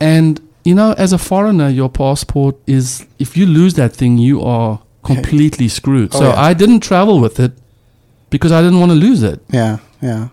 [0.00, 4.42] And you know, as a foreigner, your passport is if you lose that thing, you
[4.42, 6.14] are completely screwed.
[6.14, 6.40] Oh, so yeah.
[6.40, 7.52] I didn't travel with it
[8.28, 9.42] because I didn't want to lose it.
[9.50, 10.28] Yeah, yeah.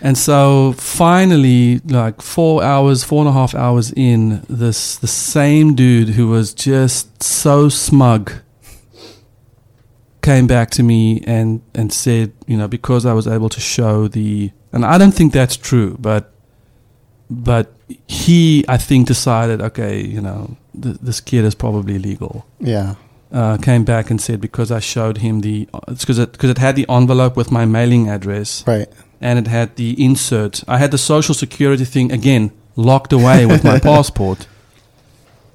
[0.00, 5.76] And so finally, like four hours, four and a half hours in, this the same
[5.76, 8.32] dude who was just so smug
[10.22, 14.08] came back to me and and said, you know, because I was able to show
[14.08, 16.31] the, and I don't think that's true, but
[17.32, 17.72] but
[18.08, 22.44] he, I think, decided, okay, you know, th- this kid is probably legal.
[22.60, 22.94] Yeah.
[23.32, 26.58] Uh, came back and said because I showed him the it's because it because it
[26.58, 28.88] had the envelope with my mailing address Right.
[29.22, 30.62] and it had the insert.
[30.68, 34.46] I had the social security thing again locked away with my passport.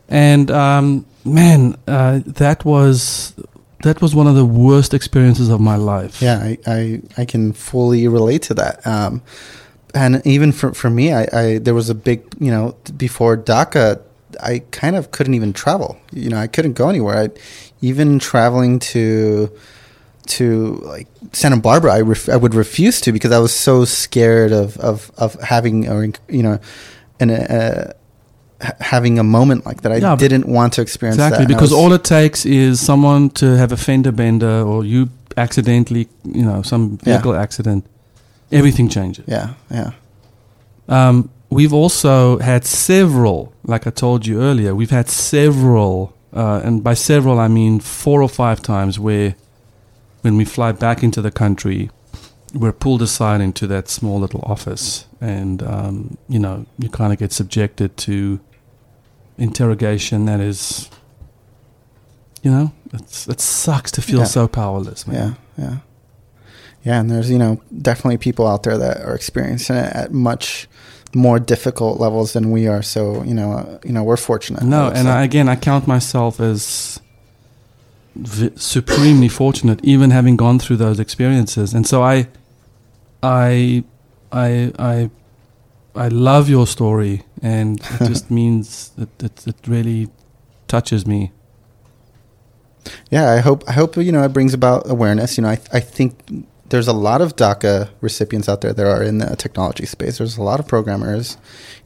[0.09, 3.35] And um, man, uh, that was
[3.83, 6.19] that was one of the worst experiences of my life.
[6.21, 8.85] Yeah, I, I, I can fully relate to that.
[8.87, 9.21] Um,
[10.05, 13.99] and even for, for me, I, I there was a big, you know, before DACA,
[14.41, 15.97] I kind of couldn't even travel.
[16.11, 17.17] You know, I couldn't go anywhere.
[17.17, 17.29] I,
[17.81, 19.49] even traveling to
[20.27, 24.51] to like Santa Barbara, I, ref, I would refuse to because I was so scared
[24.51, 26.59] of of, of having or you know,
[27.19, 27.93] an uh,
[28.81, 29.91] having a moment like that.
[29.91, 31.51] I Yeah, didn't want to experience Exactly, that.
[31.51, 35.09] And because was- all it takes is someone to have a fender bender or you
[35.37, 37.13] accidentally, you know, some Yeah.
[37.13, 37.85] vehicle accident.
[38.51, 39.25] Everything changes.
[39.27, 39.91] yeah, yeah,
[40.87, 46.83] Um, we've also had several, like I told you earlier, we've had several, uh, and
[46.83, 49.35] by several I mean four or five times where
[50.21, 51.89] when we fly back into the country,
[52.53, 57.19] we're pulled aside into that small little office, and um, you know you kind of
[57.19, 58.39] get subjected to
[59.37, 60.25] interrogation.
[60.25, 60.89] That is,
[62.41, 64.25] you know, it's, it sucks to feel Yeah.
[64.25, 65.35] so powerless, man.
[65.57, 65.77] Yeah, yeah,
[66.87, 66.99] yeah.
[67.01, 70.67] And there's you know definitely people out there that are experiencing it at much
[71.13, 72.81] more difficult levels than we are.
[72.81, 74.63] So you know, uh, you know, we're fortunate.
[74.63, 75.07] No, and.
[75.09, 77.01] I, again, I count myself as
[78.15, 81.73] v- supremely fortunate, even having gone through those experiences.
[81.73, 82.27] And so I,
[83.21, 83.83] I,
[84.31, 85.09] I, I,
[85.95, 90.09] I love your story, and it just means that it, it really
[90.67, 91.31] touches me.
[93.11, 95.37] yeah, I hope I hope you know it brings about awareness.
[95.37, 96.13] You know, I I think
[96.69, 100.17] there's a lot of DACA recipients out there that are in the technology space.
[100.17, 101.37] There's a lot of programmers.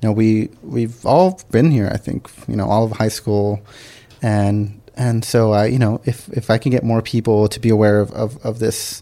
[0.02, 1.90] You know, we we've all been here.
[1.94, 3.62] I think you know all of high school,
[4.22, 7.70] and and so I you know if if I can get more people to be
[7.70, 9.02] aware of of, of this,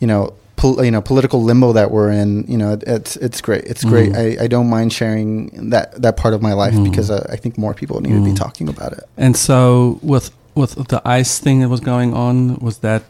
[0.00, 0.34] you know.
[0.56, 2.44] Pol- you know, political limbo that we're in.
[2.46, 3.64] You know, it's it's great.
[3.64, 4.12] It's great.
[4.12, 4.38] Mhm.
[4.40, 6.84] I, I don't mind sharing that that part of my life Mhm.
[6.88, 8.36] because uh, I think more people need to be Mhm.
[8.36, 9.02] talking about it.
[9.16, 13.02] And so with with the ice thing that was going on, was that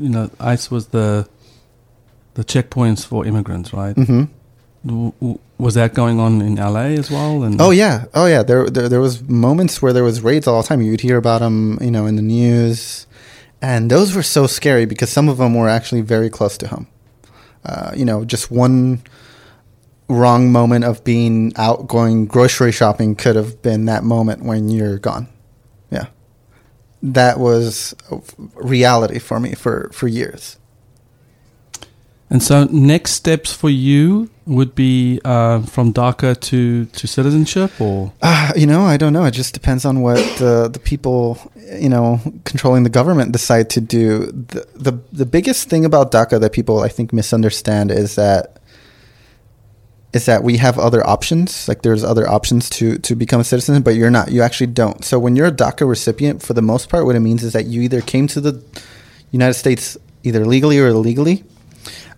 [0.00, 1.28] you know ice was the
[2.40, 3.94] the checkpoints for immigrants, right?
[3.96, 4.24] hmm
[4.82, 7.42] W- w- Was that going on in LA as well?
[7.44, 8.42] And Oh yeah, oh yeah.
[8.42, 10.80] There, there, there was moments where there was raids all the time.
[10.80, 13.06] You'd hear about them, you know, in the news,
[13.60, 16.86] and those were so scary because some of them were actually very close to home.
[17.62, 19.02] Uh, you know, just one
[20.08, 24.98] wrong moment of being out going grocery shopping could have been that moment when you're
[24.98, 25.28] gone.
[25.90, 26.06] Yeah,
[27.02, 27.94] that was
[28.54, 30.56] reality for me for for years.
[32.32, 38.12] And so next steps for you would be uh, from DACA to, to citizenship, or
[38.22, 39.24] Uh, you know, I don't know.
[39.24, 41.38] It just depends on what the the people,
[41.78, 44.26] you know, controlling the government decide to do.
[44.26, 48.60] The the, the biggest thing about DACA that people I think misunderstand is that
[50.12, 51.68] is that we have other options.
[51.68, 54.30] Like there's other options to to become a citizen, but you're not.
[54.30, 55.04] You actually don't.
[55.04, 57.66] So when you're a DACA recipient, for the most part, what it means is that
[57.66, 58.62] you either came to the
[59.32, 61.44] United States either legally or illegally,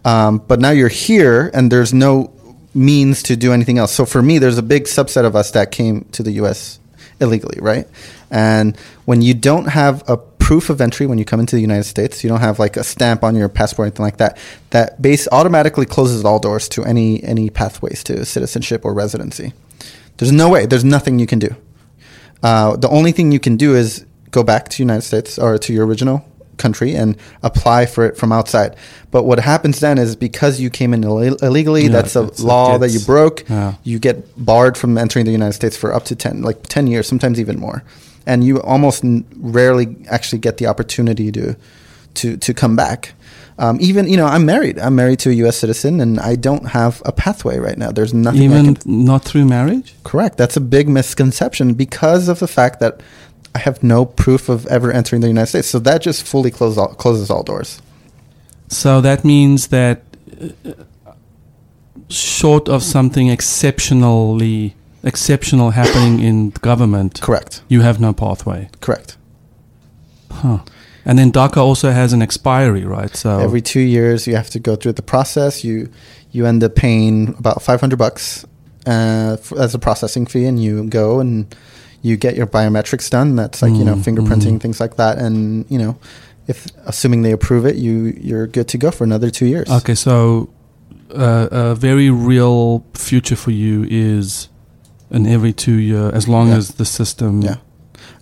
[0.04, 2.32] um, but now you're here and there's no
[2.74, 3.92] means to do anything else.
[3.92, 6.80] So for me, there's a big subset of us that came to the U.S.
[7.20, 7.86] illegally, right?
[8.30, 11.84] And when you don't have a proof of entry when you come into the United
[11.84, 14.38] States, you don't have like a stamp on your passport or anything like that.
[14.70, 19.52] That base automatically closes all doors to any any pathways to citizenship or residency.
[20.16, 20.66] There's no way.
[20.66, 21.54] There's nothing you can do.
[22.42, 25.72] Uh, the only thing you can do is go back to United States or to
[25.72, 26.24] your original
[26.62, 28.70] country and apply for it from outside.
[29.10, 32.78] But what happens then is because you came in Ill- illegally, Yeah, that's a law
[32.78, 33.44] that you broke.
[33.48, 33.74] Yeah.
[33.84, 37.06] You get barred from entering the United States for up to 10 like 10 years,
[37.06, 37.82] sometimes even more.
[38.26, 39.24] And you almost n-
[39.56, 41.56] rarely actually get the opportunity to
[42.14, 43.14] to to come back.
[43.58, 44.78] Um, even you know, I'm married.
[44.78, 45.56] I'm married to a U.S.
[45.56, 47.90] citizen, and I don't have a pathway right now.
[47.92, 48.40] There's nothing.
[48.42, 49.94] I even can, not through marriage.
[50.04, 50.36] Correct.
[50.36, 53.00] That's a big misconception because of the fact that
[53.54, 55.68] I have no proof of ever entering the United States.
[55.68, 57.80] So that just fully closes all, closes all doors.
[58.68, 60.02] So that means that
[60.40, 61.12] uh,
[62.08, 64.74] short of something exceptionally
[65.04, 67.62] exceptional happening in government, Correct.
[67.68, 68.68] you have no pathway.
[68.80, 69.16] Correct.
[70.30, 70.60] Huh.
[71.04, 73.14] And then DACA also has an expiry, right?
[73.16, 75.64] So Every two years, you have to go through the process.
[75.64, 75.90] You
[76.30, 78.44] you end up paying about five hundred bucks
[78.86, 81.54] uh, f- as a processing fee, and you go and
[82.02, 83.36] you get your biometrics done.
[83.36, 84.60] That's like you know Mm, fingerprinting mm.
[84.60, 85.96] things like that, and you know
[86.48, 89.70] if assuming they approve it, you you're good to go for another two years.
[89.70, 90.48] okay, so
[91.14, 94.48] uh, a very real future for you is
[95.10, 96.56] an every two year, as long Yeah.
[96.58, 97.56] as the system Yeah.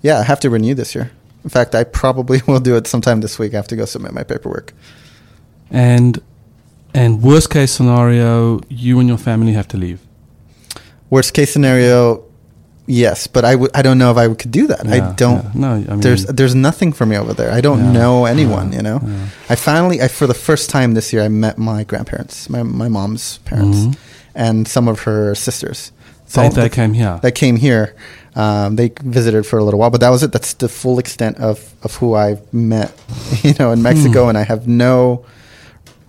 [0.03, 1.11] Yeah, I have to renew this year.
[1.45, 3.53] In fact, I probably will do it sometime this week.
[3.55, 4.73] I have to go submit my paperwork.
[5.71, 6.21] And
[6.93, 9.99] and worst case scenario, you and your family have to leave.
[11.11, 12.25] Worst case scenario,
[12.91, 13.53] yes, but I.
[13.79, 14.81] I don't know if I could do that.
[14.87, 15.43] I don't.
[15.45, 15.51] yeah.
[15.55, 17.51] No, I mean, there's there's nothing for me over there.
[17.59, 18.67] I don't Yeah, know anyone.
[18.73, 19.01] yeah, you know.
[19.07, 19.53] yeah.
[19.53, 22.89] I finally, I for the first time this year, I met my grandparents, my my
[22.89, 23.95] mom's parents, Mhm.
[24.35, 25.93] and some of her sisters.
[26.35, 27.19] They, all they came here.
[27.23, 27.95] that came here.
[28.37, 30.31] Um, they visited for a little while, but that was it.
[30.33, 32.91] That's the full extent of, of who I've met,
[33.43, 34.29] you know, in Mexico, Hmm.
[34.31, 35.25] and I have no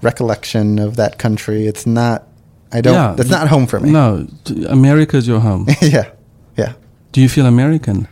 [0.03, 1.67] recollection of that country.
[1.67, 2.27] It's not.
[2.71, 2.93] I don't.
[2.93, 3.89] Yeah, That's th- not home for me.
[3.91, 5.67] No, t- America's your home.
[5.81, 6.05] yeah,
[6.57, 6.73] yeah.
[7.11, 8.07] Do you feel American?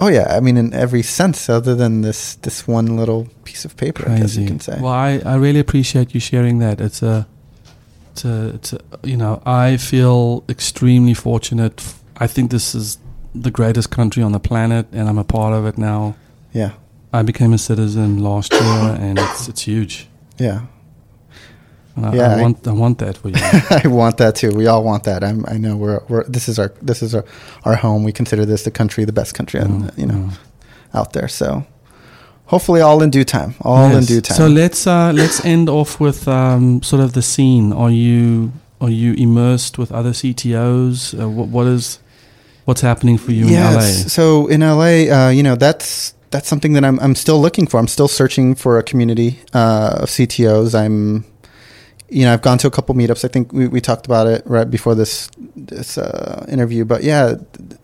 [0.00, 0.36] Oh yeah.
[0.36, 4.18] I mean, in every sense, other than this this one little piece of paper, I
[4.18, 4.78] guess you can say.
[4.80, 6.80] Well, I, I really appreciate you sharing that.
[6.80, 7.26] It's a,
[8.12, 11.82] it's a, it's a, you know, I feel extremely fortunate.
[12.16, 12.98] I think this is
[13.34, 16.14] the greatest country on the planet, and I'm a part of it now.
[16.52, 16.72] Yeah,
[17.12, 20.08] I became a citizen last year, and it's it's huge.
[20.38, 20.60] yeah.
[21.96, 23.34] And I, Yeah, I I- want I want that for you.
[23.84, 24.50] I want that too.
[24.54, 25.22] We all want that.
[25.22, 27.24] I'm, I know we're, we're this is our this is our,
[27.64, 28.04] our home.
[28.04, 30.38] We consider this the country, the best country, in, Mm, you know, mm.
[30.92, 31.28] out there.
[31.28, 31.64] So
[32.46, 33.54] hopefully, all in due time.
[33.60, 34.36] All in due time.
[34.36, 37.72] So let's uh, let's end off with um, sort of the scene.
[37.72, 41.14] Are you are you immersed with other CTOs?
[41.18, 41.98] Uh, what, what is
[42.64, 43.80] what's happening for you in LA?
[43.82, 47.78] So in LA, uh, you know, that's that's something that I'm I'm still looking for.
[47.78, 50.74] I'm still searching for a community uh, of CTOs.
[50.74, 51.24] I'm,
[52.10, 53.24] you know, I've gone to a couple meetups.
[53.24, 56.84] I think we, we talked about it right before this this uh, interview.
[56.84, 57.34] But yeah,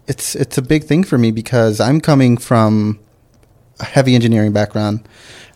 [0.07, 2.99] it's it's a big thing for me because I'm coming from
[3.81, 5.09] a heavy engineering background.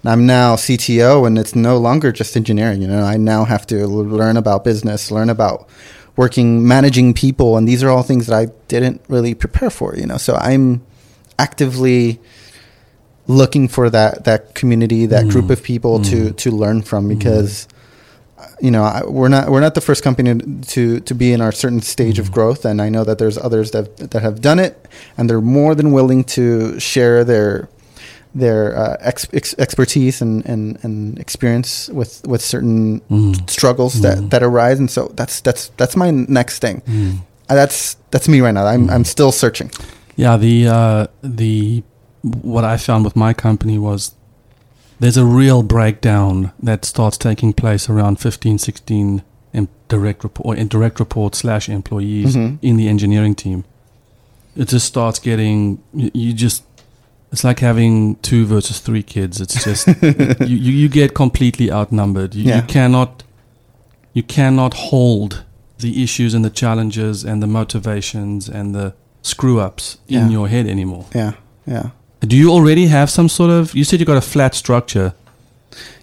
[0.02, 2.82] And I'm now CTO, and it's no longer just engineering.
[2.82, 5.68] You know, I now have to learn about business, learn about
[6.16, 9.94] working, managing people, and these are all things that I didn't really prepare for.
[9.96, 10.82] You know, so I'm
[11.38, 12.20] actively
[13.26, 15.30] looking for that that community, that Mm.
[15.30, 17.68] group of people to to learn from because.
[18.60, 20.34] You know, I, we're not we're not the first company
[20.74, 23.70] to to be in our certain stage of growth, and I know that there's others
[23.70, 24.74] that that have done it,
[25.16, 27.68] and they're more than willing to share their
[28.34, 33.48] their uh, ex- ex- expertise and, and, and experience with, with certain Mm.
[33.48, 34.02] struggles Mm.
[34.02, 36.82] that, that arise, and so that's that's that's my next thing.
[36.86, 37.18] Mm.
[37.48, 38.66] That's that's me right now.
[38.66, 39.70] I'm I'm still searching.
[40.16, 41.82] Yeah, the uh, the
[42.22, 44.14] what I found with my company was
[45.00, 49.22] there's a real breakdown that starts taking place around 15, 16
[49.52, 52.58] in direct report or direct report slash employees Mhm.
[52.62, 53.64] in the engineering team.
[54.56, 56.62] It just starts getting you, just
[57.32, 59.40] it's like having two versus three kids.
[59.40, 59.86] It's just
[60.40, 62.34] you, you you get completely outnumbered.
[62.34, 62.56] You, Yeah.
[62.56, 63.22] you cannot
[64.12, 65.42] you cannot hold
[65.78, 70.24] the issues and the challenges and the motivations and the screw ups Yeah.
[70.24, 71.06] in your head anymore.
[71.14, 71.32] Yeah,
[71.66, 71.90] yeah,
[72.24, 73.74] Do you already have some sort of?
[73.74, 75.12] You said you got a flat structure.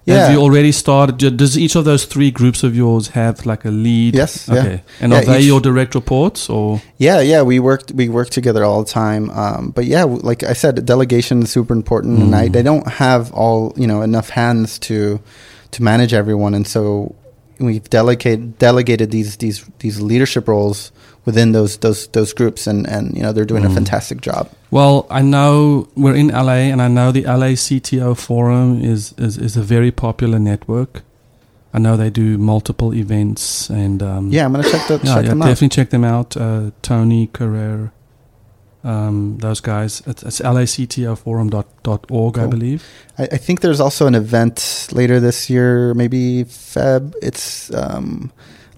[0.06, 0.16] yeah.
[0.26, 1.38] Have you already started?
[1.38, 4.16] Does each of those three groups of yours have like a lead?
[4.16, 4.60] Yes, yeah.
[4.60, 4.84] Okay.
[5.00, 6.82] And Yeah, are they each- your direct reports or?
[6.98, 9.30] Yeah, yeah, we worked we work together all the time.
[9.32, 12.56] Um, but yeah, like I said, delegation is super important, and I, Mm.
[12.58, 15.20] I don't have all you know enough hands to
[15.72, 17.16] to manage everyone, and so
[17.60, 20.92] we've delegated delegated these these these leadership roles
[21.26, 23.74] within those those those groups, and and you know they're doing a Mm.
[23.76, 24.50] fantastic job.
[24.72, 29.38] Well, I know we're in LA, and I know the LA CTO Forum is is,
[29.38, 31.04] is a very popular network.
[31.74, 35.24] I know they do multiple events, and um, Yeah, I'm gonna check, the, yeah, check
[35.24, 35.46] yeah, them out.
[35.48, 36.36] definitely check them out.
[36.36, 37.92] Uh, Tony Karrer,
[38.84, 40.02] um, those guys.
[40.06, 42.84] It's, it's lactoforum.org, I believe.
[43.18, 47.14] I, I think there's also an event later this year, maybe Feb.
[47.22, 48.32] It's um,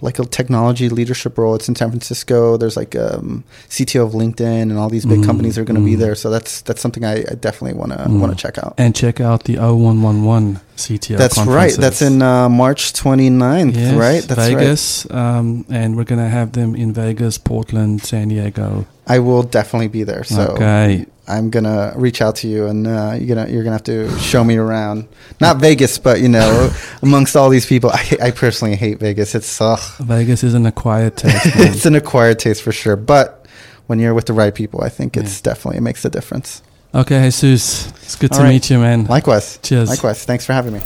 [0.04, 1.56] like a technology leadership role.
[1.56, 2.58] It's in San Francisco.
[2.58, 5.86] There's like um, CTO of LinkedIn and all these big Mm, companies are going to
[5.92, 6.00] be mm.
[6.04, 6.16] there.
[6.16, 8.20] So that's that's something I, I definitely want to Mm.
[8.20, 8.74] want to check out.
[8.78, 11.74] And check out the 0111 CTO that's right.
[11.74, 14.24] That's in uh, March 29th, Yes, right?
[14.24, 14.58] That's right.
[14.58, 18.86] Vegas, um, and we're gonna have them in Vegas, Portland, San Diego.
[19.06, 20.24] I will definitely be there.
[20.24, 21.06] So Okay.
[21.28, 24.44] I'm gonna reach out to you, and uh, you're gonna you're gonna have to show
[24.44, 25.08] me around.
[25.40, 26.70] Not Vegas, but you know,
[27.02, 29.34] amongst all these people, I, I personally hate Vegas.
[29.36, 29.80] It's ugh.
[30.00, 31.46] Vegas is an acquired taste.
[31.46, 32.96] it's an acquired taste for sure.
[32.98, 33.46] But
[33.88, 36.62] when you're with the right people, I think it's definitely it makes a difference.
[36.94, 38.50] Okay, Jesus, it's good All to right.
[38.50, 39.06] meet you, man.
[39.06, 39.60] Likewise.
[39.62, 39.90] Cheers.
[39.90, 40.26] Likewise.
[40.26, 40.80] Thanks for having me.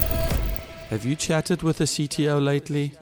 [0.89, 2.93] Have you chatted with a CTO lately?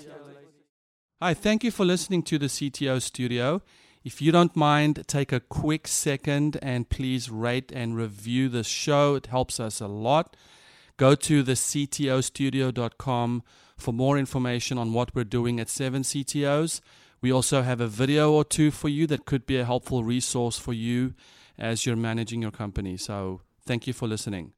[1.22, 3.62] Hi, thank you for listening to the CTO Studio.
[4.04, 9.16] If you don't mind, take a quick second and please rate and review the show.
[9.16, 10.36] It helps us a lot.
[10.98, 13.44] Go to the ctostudio.com
[13.78, 16.82] for more information on what we're doing at 7 CTOs.
[17.22, 20.60] We also have a video or two for you that could be a helpful resource
[20.60, 21.14] for you
[21.58, 22.98] as you're managing your company.
[22.98, 24.54] So thank you for listening.